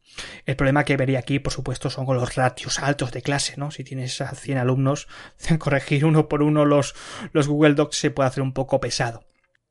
El 0.45 0.55
problema 0.55 0.83
que 0.83 0.97
vería 0.97 1.19
aquí, 1.19 1.39
por 1.39 1.53
supuesto, 1.53 1.89
son 1.89 2.05
con 2.05 2.17
los 2.17 2.35
ratios 2.35 2.79
altos 2.79 3.11
de 3.11 3.21
clase, 3.21 3.55
¿no? 3.57 3.71
Si 3.71 3.83
tienes 3.83 4.19
a 4.21 4.33
100 4.33 4.57
alumnos, 4.57 5.07
corregir 5.59 6.05
uno 6.05 6.27
por 6.27 6.43
uno 6.43 6.65
los, 6.65 6.95
los 7.33 7.47
Google 7.47 7.75
Docs 7.75 7.97
se 7.97 8.11
puede 8.11 8.27
hacer 8.27 8.43
un 8.43 8.53
poco 8.53 8.79
pesado. 8.79 9.23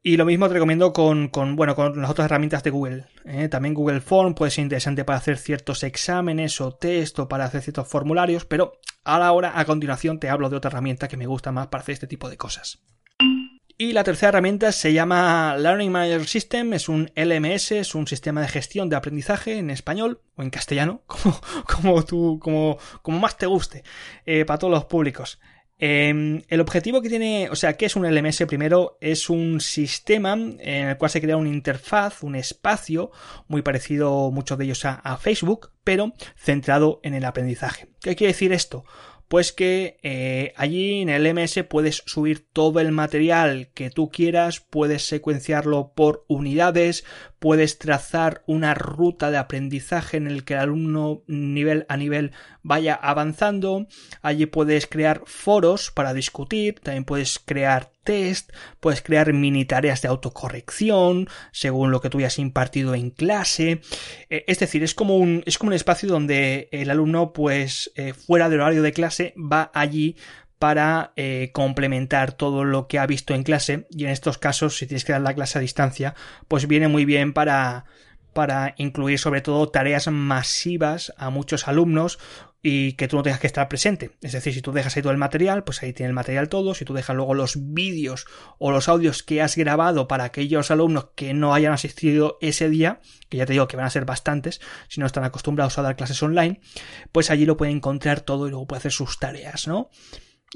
Y 0.03 0.17
lo 0.17 0.25
mismo 0.25 0.47
te 0.47 0.55
recomiendo 0.55 0.93
con, 0.93 1.29
con, 1.29 1.57
bueno, 1.57 1.75
con 1.75 2.01
las 2.01 2.11
otras 2.11 2.27
herramientas 2.27 2.63
de 2.63 2.71
Google. 2.71 3.07
¿eh? 3.25 3.49
También 3.49 3.75
Google 3.75 4.01
Form 4.01 4.35
puede 4.35 4.53
ser 4.53 4.63
interesante 4.63 5.05
para 5.05 5.19
hacer 5.19 5.37
ciertos 5.37 5.83
exámenes 5.83 6.61
o 6.61 6.73
test 6.73 7.19
o 7.19 7.29
para 7.29 7.45
hacer 7.45 7.63
ciertos 7.63 7.89
formularios, 7.89 8.45
pero 8.45 8.75
ahora 9.05 9.59
a 9.59 9.65
continuación 9.65 10.21
te 10.21 10.29
hablo 10.29 10.49
de 10.49 10.57
otra 10.57 10.71
herramienta 10.71 11.09
que 11.09 11.17
me 11.17 11.27
gusta 11.27 11.51
más 11.51 11.67
para 11.69 11.83
hacer 11.83 11.95
este 11.95 12.07
tipo 12.07 12.31
de 12.31 12.37
cosas. 12.37 12.85
Y 13.79 13.93
la 13.93 14.05
tercera 14.05 14.31
herramienta 14.31 14.73
se 14.73 14.95
llama 14.95 15.55
Learning 15.59 15.93
Manager 15.93 16.27
System, 16.27 16.73
es 16.73 16.89
un 16.89 17.11
LMS, 17.15 17.73
es 17.73 17.95
un 17.95 18.07
sistema 18.07 18.41
de 18.41 18.49
gestión 18.49 18.89
de 18.89 18.97
aprendizaje 18.97 19.59
en 19.59 19.69
español 19.69 20.23
o 20.35 20.43
en 20.43 20.49
castellano, 20.49 21.03
como, 21.07 21.39
como, 21.67 22.03
tú, 22.03 22.39
como, 22.41 22.79
como 23.03 23.19
más 23.19 23.37
te 23.37 23.45
guste, 23.45 23.85
eh, 24.25 24.47
para 24.47 24.59
todos 24.59 24.73
los 24.73 24.87
públicos. 24.87 25.41
Em, 25.79 26.43
el 26.49 26.61
objetivo 26.61 27.03
que 27.03 27.11
tiene, 27.11 27.49
o 27.51 27.57
sea, 27.57 27.77
¿qué 27.77 27.87
es 27.87 27.97
un 27.97 28.07
LMS? 28.07 28.47
Primero 28.47 28.97
es 29.01 29.29
un 29.29 29.61
sistema 29.61 30.33
en 30.33 30.89
el 30.89 30.97
cual 30.97 31.11
se 31.11 31.21
crea 31.21 31.37
una 31.37 31.51
interfaz, 31.51 32.23
un 32.23 32.35
espacio, 32.35 33.11
muy 33.47 33.61
parecido 33.63 34.31
muchos 34.31 34.57
de 34.57 34.65
ellos 34.65 34.85
a 34.85 35.17
Facebook, 35.19 35.73
pero 35.85 36.15
centrado 36.37 37.01
en 37.03 37.15
el 37.15 37.25
aprendizaje. 37.25 37.89
¿Qué 38.01 38.17
quiere 38.17 38.33
decir 38.33 38.53
esto? 38.53 38.85
Pues 39.29 39.53
que 39.53 39.99
eh, 40.03 40.53
allí 40.57 41.01
en 41.01 41.09
el 41.09 41.35
MS 41.35 41.65
puedes 41.69 42.05
subir 42.07 42.47
todo 42.53 42.79
el 42.79 42.93
material 42.93 43.71
que 43.75 43.91
tú 43.91 44.09
quieras, 44.09 44.61
puedes 44.61 45.05
secuenciarlo 45.05 45.93
por 45.97 46.25
unidades, 46.29 47.05
puedes 47.39 47.79
trazar 47.79 48.43
una 48.47 48.75
ruta 48.75 49.31
de 49.31 49.39
aprendizaje 49.39 50.17
en 50.17 50.27
el 50.27 50.45
que 50.45 50.55
el 50.55 50.61
alumno 50.61 51.23
nivel 51.27 51.87
a 51.89 51.97
nivel 51.97 52.33
vaya 52.63 52.95
avanzando, 52.95 53.87
allí 54.23 54.47
puedes 54.47 54.87
crear 54.87 55.23
foros 55.27 55.91
para 55.91 56.15
discutir, 56.15 56.81
también 56.81 57.05
puedes 57.05 57.39
crear 57.39 57.93
test, 58.03 58.53
puedes 58.81 59.03
crear 59.03 59.33
mini 59.33 59.65
tareas 59.65 60.03
de 60.03 60.09
autocorrección 60.09 61.29
según 61.53 61.91
lo 61.91 62.01
que 62.01 62.11
tú 62.11 62.19
hayas 62.19 62.39
impartido 62.39 62.95
en 62.95 63.11
clase. 63.11 63.83
Eh, 64.31 64.45
es 64.47 64.59
decir, 64.59 64.83
es 64.83 64.95
como 64.95 65.17
un, 65.17 65.43
es 65.47 65.59
como 65.59 65.69
un 65.69 65.75
espacio 65.75 66.09
donde 66.09 66.69
el 66.73 66.91
alumno, 66.91 67.33
pues, 67.33 67.93
eh, 67.97 68.15
fuera 68.15 68.49
del 68.49 68.61
horario 68.61 68.83
de 68.83 68.93
clase, 68.93 69.35
va 69.37 69.71
allí 69.75 70.17
para 70.59 71.13
eh, 71.17 71.51
complementar 71.53 72.33
todo 72.33 72.65
lo 72.65 72.87
que 72.87 72.99
ha 72.99 73.07
visto 73.07 73.35
en 73.35 73.43
clase 73.43 73.87
y 73.91 74.05
en 74.05 74.11
estos 74.11 74.39
casos 74.39 74.79
si 74.79 74.87
tienes 74.87 75.05
que 75.05 75.13
dar 75.13 75.21
la 75.21 75.35
clase 75.35 75.59
a 75.59 75.61
distancia 75.61 76.15
pues 76.49 76.67
viene 76.67 76.89
muy 76.89 77.05
bien 77.05 77.33
para 77.33 77.85
para 78.33 78.75
incluir 78.77 79.19
sobre 79.19 79.41
todo 79.41 79.71
tareas 79.71 80.09
masivas 80.09 81.13
a 81.17 81.31
muchos 81.31 81.69
alumnos 81.69 82.19
y 82.69 82.93
que 82.93 83.07
tú 83.07 83.17
no 83.17 83.23
tengas 83.23 83.39
que 83.39 83.47
estar 83.47 83.69
presente. 83.69 84.11
Es 84.21 84.33
decir, 84.33 84.53
si 84.53 84.61
tú 84.61 84.73
dejas 84.73 84.97
ahí 84.97 85.03
todo 85.03 85.13
el 85.13 85.19
material, 85.19 85.63
pues 85.63 85.83
ahí 85.83 85.93
tiene 85.93 86.09
el 86.09 86.15
material 86.15 86.49
todo. 86.49 86.75
Si 86.75 86.85
tú 86.85 86.95
dejas 86.95 87.15
luego 87.15 87.33
los 87.33 87.73
vídeos 87.73 88.27
o 88.59 88.73
los 88.73 88.89
audios 88.89 89.23
que 89.23 89.41
has 89.41 89.57
grabado 89.57 90.09
para 90.09 90.25
aquellos 90.25 90.73
alumnos 90.73 91.11
que 91.15 91.33
no 91.33 91.55
hayan 91.55 91.73
asistido 91.73 92.39
ese 92.41 92.69
día, 92.69 93.01
que 93.29 93.39
ya 93.39 93.47
te 93.47 93.53
digo 93.53 93.69
que 93.69 93.77
van 93.77 93.87
a 93.87 93.91
ser 93.91 94.05
bastantes, 94.05 94.61
si 94.89 95.01
no 95.01 95.07
están 95.07 95.23
acostumbrados 95.23 95.79
a 95.79 95.83
dar 95.83 95.95
clases 95.95 96.21
online, 96.23 96.61
pues 97.13 97.31
allí 97.31 97.47
lo 97.47 97.57
pueden 97.57 97.77
encontrar 97.77 98.21
todo 98.21 98.49
y 98.49 98.51
luego 98.51 98.67
puede 98.67 98.79
hacer 98.79 98.93
sus 98.93 99.19
tareas, 99.19 99.69
¿no? 99.69 99.89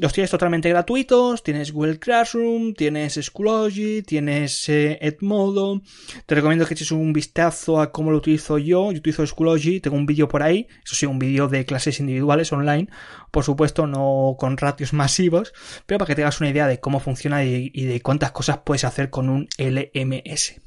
Los 0.01 0.15
tienes 0.15 0.31
totalmente 0.31 0.71
gratuitos, 0.71 1.43
tienes 1.43 1.73
Google 1.73 1.99
Classroom, 1.99 2.73
tienes 2.73 3.21
Schoology, 3.21 4.01
tienes 4.01 4.67
eh, 4.71 4.99
Edmodo. 5.03 5.83
Te 6.25 6.35
recomiendo 6.35 6.65
que 6.65 6.73
eches 6.73 6.91
un 6.91 7.13
vistazo 7.13 7.83
a 7.83 7.93
cómo 7.93 8.11
lo 8.11 8.17
utilizo 8.17 8.57
yo. 8.57 8.93
Yo 8.93 8.99
utilizo 8.99 9.27
Schoology, 9.27 9.79
tengo 9.81 9.99
un 9.99 10.07
vídeo 10.07 10.27
por 10.27 10.43
ahí, 10.43 10.67
eso 10.83 10.95
sí, 10.95 11.05
un 11.05 11.19
vídeo 11.19 11.49
de 11.49 11.67
clases 11.67 12.01
individuales 12.01 12.51
online, 12.51 12.89
por 13.31 13.45
supuesto 13.45 13.87
no 13.87 14.37
con 14.39 14.57
ratios 14.57 14.93
masivos, 14.95 15.53
pero 15.85 15.99
para 15.99 16.07
que 16.07 16.15
te 16.15 16.23
hagas 16.23 16.41
una 16.41 16.49
idea 16.49 16.67
de 16.67 16.81
cómo 16.81 16.99
funciona 16.99 17.45
y, 17.45 17.69
de 17.69 18.01
cuántas 18.01 18.33
cosas 18.33 18.61
puedes 18.65 18.85
hacer 18.85 19.11
con 19.11 19.29
un 19.29 19.49
LMS. 19.59 20.63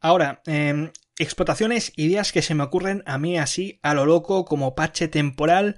Ahora, 0.00 0.40
em, 0.46 0.92
explotaciones, 1.18 1.92
ideas 1.96 2.30
que 2.30 2.42
se 2.42 2.54
me 2.54 2.62
ocurren 2.62 3.02
a 3.06 3.18
mí 3.18 3.38
así 3.38 3.80
a 3.82 3.92
lo 3.92 4.06
loco 4.06 4.44
como 4.44 4.74
parche 4.74 5.08
temporal 5.08 5.76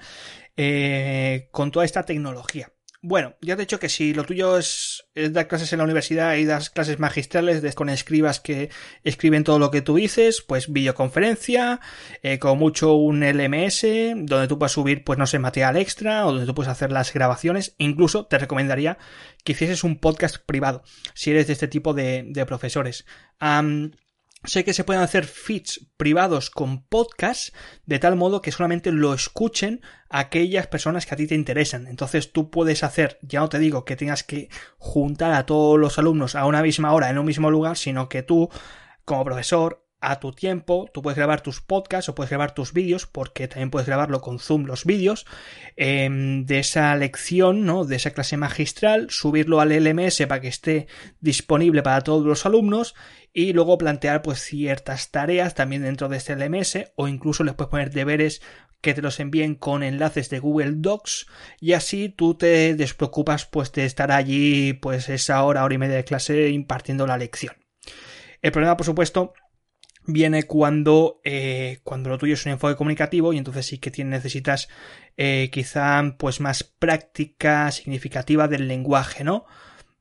eh, 0.56 1.48
con 1.50 1.70
toda 1.70 1.84
esta 1.84 2.04
tecnología. 2.04 2.72
Bueno, 3.04 3.34
ya 3.40 3.56
te 3.56 3.62
he 3.62 3.66
dicho 3.66 3.80
que 3.80 3.88
si 3.88 4.14
lo 4.14 4.22
tuyo 4.22 4.58
es, 4.58 5.04
dar 5.16 5.48
clases 5.48 5.72
en 5.72 5.78
la 5.78 5.84
universidad 5.84 6.36
y 6.36 6.44
das 6.44 6.70
clases 6.70 7.00
magistrales 7.00 7.74
con 7.74 7.88
escribas 7.88 8.38
que 8.38 8.70
escriben 9.02 9.42
todo 9.42 9.58
lo 9.58 9.72
que 9.72 9.82
tú 9.82 9.96
dices, 9.96 10.40
pues 10.40 10.72
videoconferencia, 10.72 11.80
eh, 12.22 12.38
con 12.38 12.58
mucho 12.58 12.94
un 12.94 13.24
LMS, 13.24 13.82
donde 14.14 14.46
tú 14.46 14.56
puedes 14.56 14.70
subir, 14.70 15.02
pues 15.02 15.18
no 15.18 15.26
sé, 15.26 15.40
material 15.40 15.76
extra, 15.78 16.26
o 16.26 16.30
donde 16.30 16.46
tú 16.46 16.54
puedes 16.54 16.70
hacer 16.70 16.92
las 16.92 17.12
grabaciones. 17.12 17.74
Incluso 17.78 18.26
te 18.26 18.38
recomendaría 18.38 18.98
que 19.42 19.50
hicieses 19.50 19.82
un 19.82 19.98
podcast 19.98 20.36
privado, 20.36 20.84
si 21.12 21.32
eres 21.32 21.48
de 21.48 21.54
este 21.54 21.66
tipo 21.66 21.94
de, 21.94 22.44
profesores. 22.46 23.04
Sé 24.44 24.64
que 24.64 24.74
se 24.74 24.82
pueden 24.82 25.02
hacer 25.02 25.24
feeds 25.24 25.86
privados 25.96 26.50
con 26.50 26.82
podcast 26.82 27.54
de 27.86 28.00
tal 28.00 28.16
modo 28.16 28.42
que 28.42 28.50
solamente 28.50 28.90
lo 28.90 29.14
escuchen 29.14 29.82
aquellas 30.10 30.66
personas 30.66 31.06
que 31.06 31.14
a 31.14 31.16
ti 31.16 31.28
te 31.28 31.36
interesan. 31.36 31.86
Entonces 31.86 32.32
tú 32.32 32.50
puedes 32.50 32.82
hacer, 32.82 33.20
ya 33.22 33.38
no 33.38 33.48
te 33.48 33.60
digo 33.60 33.84
que 33.84 33.94
tengas 33.94 34.24
que 34.24 34.48
juntar 34.78 35.32
a 35.32 35.46
todos 35.46 35.78
los 35.78 35.96
alumnos 35.98 36.34
a 36.34 36.44
una 36.46 36.60
misma 36.60 36.92
hora 36.92 37.08
en 37.08 37.18
un 37.18 37.26
mismo 37.26 37.52
lugar, 37.52 37.76
sino 37.76 38.08
que 38.08 38.24
tú, 38.24 38.48
como 39.04 39.24
profesor, 39.24 39.86
a 40.02 40.20
tu 40.20 40.32
tiempo. 40.32 40.90
Tú 40.92 41.00
puedes 41.00 41.16
grabar 41.16 41.40
tus 41.40 41.60
podcasts 41.60 42.08
o 42.08 42.14
puedes 42.14 42.30
grabar 42.30 42.54
tus 42.54 42.72
vídeos, 42.72 43.06
porque 43.06 43.48
también 43.48 43.70
puedes 43.70 43.86
grabarlo 43.86 44.20
con 44.20 44.38
Zoom 44.38 44.66
los 44.66 44.84
vídeos 44.84 45.24
em, 45.76 46.44
de 46.44 46.58
esa 46.58 46.94
lección, 46.96 47.64
¿no? 47.64 47.84
De 47.84 47.96
esa 47.96 48.10
clase 48.10 48.36
magistral, 48.36 49.08
subirlo 49.10 49.60
al 49.60 49.70
LMS 49.70 50.26
para 50.26 50.40
que 50.40 50.48
esté 50.48 50.88
disponible 51.20 51.82
para 51.82 52.02
todos 52.02 52.26
los 52.26 52.44
alumnos 52.44 52.94
y 53.32 53.52
luego 53.52 53.78
plantear 53.78 54.20
pues 54.22 54.40
ciertas 54.40 55.10
tareas 55.10 55.54
también 55.54 55.82
dentro 55.82 56.08
de 56.08 56.18
este 56.18 56.36
LMS 56.36 56.92
o 56.96 57.08
incluso 57.08 57.44
les 57.44 57.54
puedes 57.54 57.70
poner 57.70 57.90
deberes 57.90 58.42
que 58.82 58.94
te 58.94 59.00
los 59.00 59.20
envíen 59.20 59.54
con 59.54 59.82
enlaces 59.82 60.28
de 60.28 60.40
Google 60.40 60.72
Docs 60.76 61.26
y 61.60 61.72
así 61.72 62.08
tú 62.08 62.34
te 62.34 62.74
despreocupas 62.74 63.46
pues 63.46 63.72
de 63.72 63.84
estar 63.84 64.10
allí 64.10 64.74
pues 64.74 65.08
esa 65.08 65.42
hora, 65.44 65.64
hora 65.64 65.74
y 65.74 65.78
media 65.78 65.96
de 65.96 66.04
clase 66.04 66.50
impartiendo 66.50 67.06
la 67.06 67.16
lección. 67.16 67.54
El 68.42 68.50
problema, 68.50 68.76
por 68.76 68.84
supuesto, 68.84 69.34
viene 70.06 70.44
cuando, 70.44 71.20
eh, 71.24 71.80
cuando 71.84 72.10
lo 72.10 72.18
tuyo 72.18 72.34
es 72.34 72.46
un 72.46 72.52
enfoque 72.52 72.76
comunicativo 72.76 73.32
y 73.32 73.38
entonces 73.38 73.66
sí 73.66 73.78
que 73.78 74.04
necesitas 74.04 74.68
eh, 75.16 75.50
quizá 75.52 76.02
pues 76.18 76.40
más 76.40 76.64
práctica 76.64 77.70
significativa 77.70 78.48
del 78.48 78.68
lenguaje, 78.68 79.24
¿no? 79.24 79.44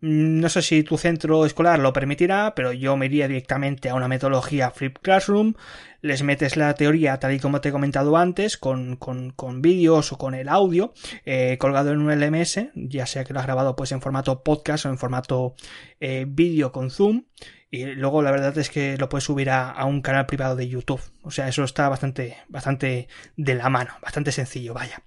Mm, 0.02 0.40
no 0.40 0.50
sé 0.50 0.62
si 0.64 0.84
tu 0.84 0.98
centro 0.98 1.46
escolar 1.46 1.80
lo 1.80 1.94
permitirá, 1.94 2.54
pero 2.56 2.74
yo 2.74 2.98
me 2.98 3.06
iría 3.06 3.28
directamente 3.28 3.90
a 3.90 3.96
una 3.96 4.08
metodología 4.08 4.72
Flip 4.72 4.98
Classroom, 5.00 5.54
les 6.02 6.24
metes 6.24 6.58
la 6.58 6.74
teoría 6.74 7.20
tal 7.20 7.34
y 7.34 7.40
como 7.40 7.62
te 7.62 7.70
he 7.70 7.72
comentado 7.72 8.18
antes, 8.18 8.58
con, 8.58 8.96
con, 8.96 9.30
con 9.32 9.62
vídeos 9.62 10.12
o 10.12 10.18
con 10.18 10.34
el 10.34 10.50
audio 10.50 10.94
eh, 11.26 11.58
colgado 11.60 11.92
en 11.92 12.00
un 12.00 12.20
LMS, 12.20 12.70
ya 12.74 13.06
sea 13.06 13.24
que 13.24 13.34
lo 13.34 13.40
has 13.40 13.46
grabado 13.46 13.76
pues 13.76 13.92
en 13.92 14.02
formato 14.02 14.44
podcast 14.44 14.86
o 14.86 14.90
en 14.90 14.98
formato 14.98 15.54
eh, 16.00 16.26
vídeo 16.28 16.72
con 16.72 16.90
Zoom, 16.90 17.26
y 17.74 17.86
luego 17.86 18.22
la 18.22 18.32
verdad 18.32 18.58
es 18.58 18.70
que 18.70 18.98
lo 18.98 19.08
puedes 19.08 19.24
subir 19.24 19.50
a, 19.50 19.72
a, 19.72 19.86
un 19.86 20.02
canal 20.02 20.26
privado 20.26 20.58
de 20.58 20.68
YouTube. 20.68 21.02
O 21.24 21.32
sea, 21.32 21.48
eso 21.48 21.64
está 21.64 21.88
bastante, 21.88 22.36
bastante 22.50 23.08
de 23.38 23.56
la 23.56 23.70
mano, 23.70 23.94
bastante 24.02 24.34
sencillo, 24.34 24.74
vaya. 24.74 25.02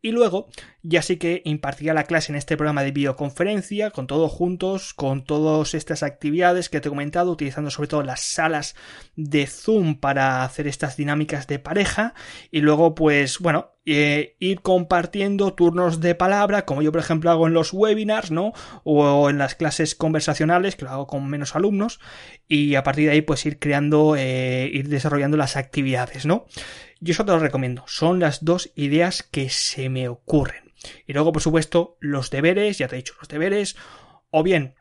Y 0.00 0.12
luego, 0.12 0.48
ya 0.82 1.02
sí 1.02 1.18
que 1.18 1.42
impartía 1.44 1.92
la 1.92 2.04
clase 2.04 2.32
en 2.32 2.36
este 2.36 2.56
programa 2.56 2.82
de 2.84 2.92
videoconferencia, 2.92 3.90
con 3.90 4.06
todos 4.06 4.32
juntos, 4.32 4.94
con 4.94 5.24
todas 5.24 5.74
estas 5.74 6.02
actividades 6.02 6.70
que 6.70 6.80
te 6.80 6.88
he 6.88 6.90
comentado, 6.90 7.32
utilizando 7.32 7.70
sobre 7.70 7.88
todo 7.88 8.02
las 8.02 8.22
salas 8.22 8.76
de 9.14 9.46
Zoom 9.46 10.00
para 10.00 10.42
hacer 10.42 10.66
estas 10.68 10.96
dinámicas 10.96 11.46
de 11.48 11.58
pareja. 11.58 12.14
Y 12.50 12.62
luego, 12.62 12.94
pues, 12.94 13.40
bueno, 13.40 13.75
eh, 13.86 14.36
ir 14.40 14.62
compartiendo 14.62 15.54
turnos 15.54 16.00
de 16.00 16.16
palabra, 16.16 16.64
como 16.64 16.82
yo 16.82 16.90
por 16.90 17.00
ejemplo 17.00 17.30
hago 17.30 17.46
en 17.46 17.54
los 17.54 17.72
webinars, 17.72 18.32
¿no? 18.32 18.52
O 18.82 19.30
en 19.30 19.38
las 19.38 19.54
clases 19.54 19.94
conversacionales, 19.94 20.74
que 20.74 20.84
lo 20.84 20.90
hago 20.90 21.06
con 21.06 21.28
menos 21.28 21.54
alumnos, 21.54 22.00
y 22.48 22.74
a 22.74 22.82
partir 22.82 23.06
de 23.06 23.12
ahí 23.12 23.22
pues 23.22 23.46
ir 23.46 23.60
creando, 23.60 24.16
eh, 24.16 24.68
ir 24.72 24.88
desarrollando 24.88 25.36
las 25.36 25.56
actividades, 25.56 26.26
¿no? 26.26 26.46
Yo 27.00 27.12
eso 27.12 27.24
te 27.24 27.30
lo 27.30 27.38
recomiendo, 27.38 27.84
son 27.86 28.18
las 28.18 28.44
dos 28.44 28.72
ideas 28.74 29.22
que 29.22 29.50
se 29.50 29.88
me 29.88 30.08
ocurren. 30.08 30.72
Y 31.06 31.12
luego, 31.12 31.32
por 31.32 31.42
supuesto, 31.42 31.96
los 32.00 32.30
deberes, 32.30 32.78
ya 32.78 32.88
te 32.88 32.96
he 32.96 32.98
dicho, 32.98 33.14
los 33.20 33.28
deberes, 33.28 33.76
o 34.30 34.42
bien 34.42 34.74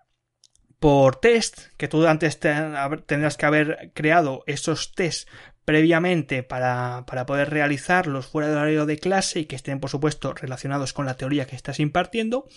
por 0.79 1.15
test, 1.15 1.67
que 1.77 1.87
tú 1.87 2.05
antes 2.05 2.39
tendrás 2.39 3.37
que 3.37 3.45
haber 3.45 3.91
creado 3.93 4.43
esos 4.45 4.93
tests 4.93 5.27
previamente 5.65 6.43
para, 6.43 7.03
para, 7.07 7.25
poder 7.25 7.49
realizarlos 7.49 8.27
fuera 8.27 8.47
del 8.47 8.57
horario 8.57 8.85
de 8.85 8.99
clase 8.99 9.41
y 9.41 9.45
que 9.45 9.55
estén, 9.55 9.79
por 9.79 9.89
supuesto, 9.89 10.33
relacionados 10.33 10.93
con 10.93 11.07
la 11.07 11.17
teoría 11.17 11.47
que 11.47 11.55
estás 11.55 11.79
impartiendo, 11.79 12.47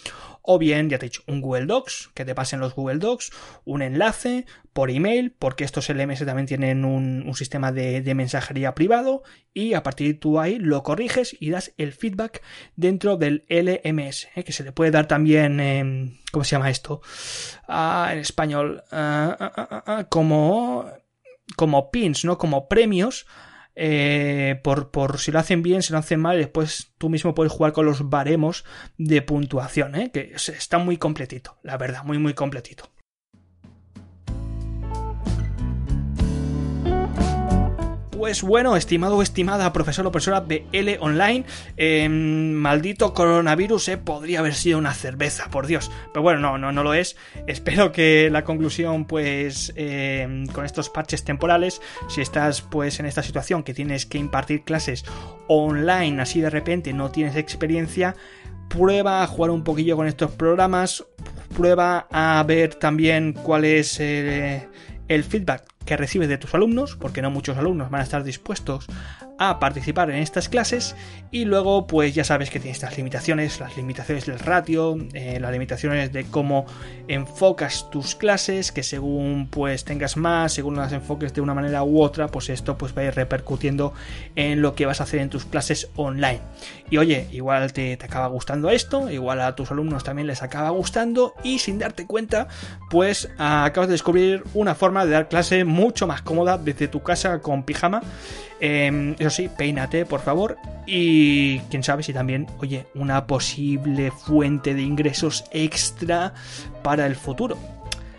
o 0.42 0.58
bien, 0.58 0.90
ya 0.90 0.98
te 0.98 1.06
he 1.06 1.08
dicho, 1.08 1.22
un 1.26 1.40
Google 1.40 1.66
Docs, 1.66 2.10
que 2.12 2.26
te 2.26 2.34
pasen 2.34 2.60
los 2.60 2.74
Google 2.74 2.98
Docs, 2.98 3.32
un 3.64 3.80
enlace 3.80 4.44
por 4.74 4.90
email, 4.90 5.34
porque 5.38 5.64
estos 5.64 5.88
LMS 5.88 6.24
también 6.26 6.46
tienen 6.46 6.84
un, 6.84 7.24
un 7.26 7.34
sistema 7.34 7.72
de, 7.72 8.02
de, 8.02 8.14
mensajería 8.14 8.74
privado, 8.74 9.22
y 9.54 9.72
a 9.72 9.82
partir 9.82 10.08
de 10.08 10.14
tú 10.14 10.38
ahí 10.38 10.58
lo 10.58 10.82
corriges 10.82 11.34
y 11.40 11.48
das 11.48 11.72
el 11.78 11.92
feedback 11.92 12.42
dentro 12.76 13.16
del 13.16 13.44
LMS, 13.48 14.28
¿eh? 14.36 14.44
que 14.44 14.52
se 14.52 14.64
le 14.64 14.72
puede 14.72 14.90
dar 14.90 15.08
también, 15.08 15.60
eh, 15.60 16.18
¿cómo 16.30 16.44
se 16.44 16.50
llama 16.50 16.68
esto? 16.68 17.00
Ah, 17.66 18.10
en 18.12 18.18
español, 18.18 18.84
ah, 18.92 19.34
ah, 19.40 19.82
ah 19.86 20.04
como 20.10 20.90
como 21.56 21.90
pins, 21.90 22.24
¿no? 22.24 22.38
Como 22.38 22.68
premios. 22.68 23.26
Eh, 23.80 24.60
por, 24.64 24.90
por 24.90 25.20
si 25.20 25.30
lo 25.30 25.38
hacen 25.38 25.62
bien, 25.62 25.82
si 25.82 25.92
lo 25.92 26.00
hacen 26.00 26.18
mal, 26.18 26.36
después 26.36 26.92
tú 26.98 27.08
mismo 27.08 27.32
puedes 27.32 27.52
jugar 27.52 27.72
con 27.72 27.86
los 27.86 28.10
baremos 28.10 28.64
de 28.96 29.22
puntuación, 29.22 29.94
¿eh? 29.94 30.10
que 30.10 30.32
está 30.34 30.78
muy 30.78 30.96
completito, 30.96 31.58
la 31.62 31.76
verdad, 31.76 32.02
muy 32.02 32.18
muy 32.18 32.34
completito. 32.34 32.90
Pues 38.18 38.42
bueno, 38.42 38.74
estimado 38.74 39.16
o 39.16 39.22
estimada 39.22 39.72
profesor 39.72 40.04
o 40.04 40.10
profesora 40.10 40.40
de 40.40 40.66
L 40.72 40.98
Online, 41.00 41.44
eh, 41.76 42.08
maldito 42.08 43.14
coronavirus, 43.14 43.90
eh, 43.90 43.96
podría 43.96 44.40
haber 44.40 44.54
sido 44.54 44.76
una 44.76 44.92
cerveza, 44.92 45.50
por 45.50 45.68
Dios. 45.68 45.88
Pero 46.12 46.24
bueno, 46.24 46.40
no, 46.40 46.58
no, 46.58 46.72
no 46.72 46.82
lo 46.82 46.94
es. 46.94 47.16
Espero 47.46 47.92
que 47.92 48.28
la 48.32 48.42
conclusión, 48.42 49.04
pues, 49.04 49.72
eh, 49.76 50.46
con 50.52 50.64
estos 50.64 50.90
parches 50.90 51.22
temporales, 51.22 51.80
si 52.08 52.20
estás, 52.20 52.60
pues, 52.60 52.98
en 52.98 53.06
esta 53.06 53.22
situación 53.22 53.62
que 53.62 53.72
tienes 53.72 54.04
que 54.04 54.18
impartir 54.18 54.64
clases 54.64 55.04
online, 55.46 56.20
así 56.20 56.40
de 56.40 56.50
repente 56.50 56.92
no 56.92 57.12
tienes 57.12 57.36
experiencia, 57.36 58.16
prueba 58.68 59.22
a 59.22 59.28
jugar 59.28 59.52
un 59.52 59.62
poquillo 59.62 59.94
con 59.94 60.08
estos 60.08 60.32
programas, 60.32 61.04
prueba 61.56 62.08
a 62.10 62.42
ver 62.42 62.74
también 62.74 63.32
cuál 63.32 63.64
es 63.64 64.00
el, 64.00 64.66
el 65.06 65.22
feedback 65.22 65.77
que 65.88 65.96
recibes 65.96 66.28
de 66.28 66.36
tus 66.36 66.54
alumnos, 66.54 66.96
porque 66.96 67.22
no 67.22 67.30
muchos 67.30 67.56
alumnos 67.56 67.88
van 67.88 68.02
a 68.02 68.04
estar 68.04 68.22
dispuestos 68.22 68.84
a 69.38 69.58
participar 69.58 70.10
en 70.10 70.16
estas 70.16 70.50
clases 70.50 70.96
y 71.30 71.44
luego 71.46 71.86
pues 71.86 72.14
ya 72.14 72.24
sabes 72.24 72.50
que 72.50 72.60
tienes 72.60 72.82
las 72.82 72.96
limitaciones, 72.98 73.58
las 73.58 73.74
limitaciones 73.76 74.26
del 74.26 74.38
ratio, 74.38 74.98
eh, 75.14 75.38
las 75.40 75.50
limitaciones 75.50 76.12
de 76.12 76.24
cómo 76.24 76.66
enfocas 77.06 77.88
tus 77.90 78.16
clases, 78.16 78.70
que 78.70 78.82
según 78.82 79.48
pues 79.48 79.84
tengas 79.84 80.18
más, 80.18 80.52
según 80.52 80.76
las 80.76 80.92
enfoques 80.92 81.32
de 81.32 81.40
una 81.40 81.54
manera 81.54 81.84
u 81.84 82.02
otra, 82.02 82.28
pues 82.28 82.50
esto 82.50 82.76
pues 82.76 82.94
va 82.94 83.02
a 83.02 83.04
ir 83.06 83.14
repercutiendo 83.14 83.94
en 84.36 84.60
lo 84.60 84.74
que 84.74 84.84
vas 84.84 85.00
a 85.00 85.04
hacer 85.04 85.20
en 85.20 85.30
tus 85.30 85.46
clases 85.46 85.88
online. 85.96 86.40
Y 86.90 86.98
oye, 86.98 87.28
igual 87.30 87.72
te, 87.72 87.96
te 87.96 88.04
acaba 88.04 88.26
gustando 88.26 88.68
esto, 88.68 89.08
igual 89.08 89.40
a 89.40 89.54
tus 89.54 89.70
alumnos 89.70 90.04
también 90.04 90.26
les 90.26 90.42
acaba 90.42 90.68
gustando 90.70 91.32
y 91.42 91.60
sin 91.60 91.78
darte 91.78 92.06
cuenta 92.06 92.48
pues 92.90 93.30
acabas 93.38 93.88
de 93.88 93.92
descubrir 93.92 94.42
una 94.52 94.74
forma 94.74 95.06
de 95.06 95.12
dar 95.12 95.28
clase 95.28 95.64
mucho 95.78 96.06
más 96.06 96.22
cómoda 96.22 96.58
desde 96.58 96.88
tu 96.88 97.02
casa 97.02 97.40
con 97.40 97.62
pijama 97.62 98.02
eh, 98.60 99.14
eso 99.18 99.30
sí, 99.30 99.48
peínate, 99.48 100.04
por 100.04 100.20
favor. 100.20 100.56
Y 100.86 101.60
quién 101.70 101.82
sabe 101.82 102.02
si 102.02 102.12
también, 102.12 102.46
oye, 102.58 102.86
una 102.94 103.26
posible 103.26 104.10
fuente 104.10 104.74
de 104.74 104.82
ingresos 104.82 105.44
extra 105.52 106.34
para 106.82 107.06
el 107.06 107.16
futuro. 107.16 107.56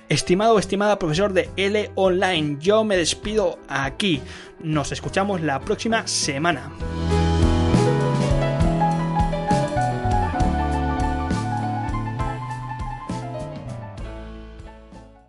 Estimado 0.07 0.55
o 0.55 0.59
estimada 0.59 0.97
profesor 0.97 1.33
de 1.33 1.49
L 1.55 1.91
Online, 1.95 2.57
yo 2.59 2.83
me 2.83 2.97
despido 2.97 3.59
aquí. 3.67 4.21
Nos 4.59 4.91
escuchamos 4.91 5.41
la 5.41 5.59
próxima 5.59 6.07
semana. 6.07 6.71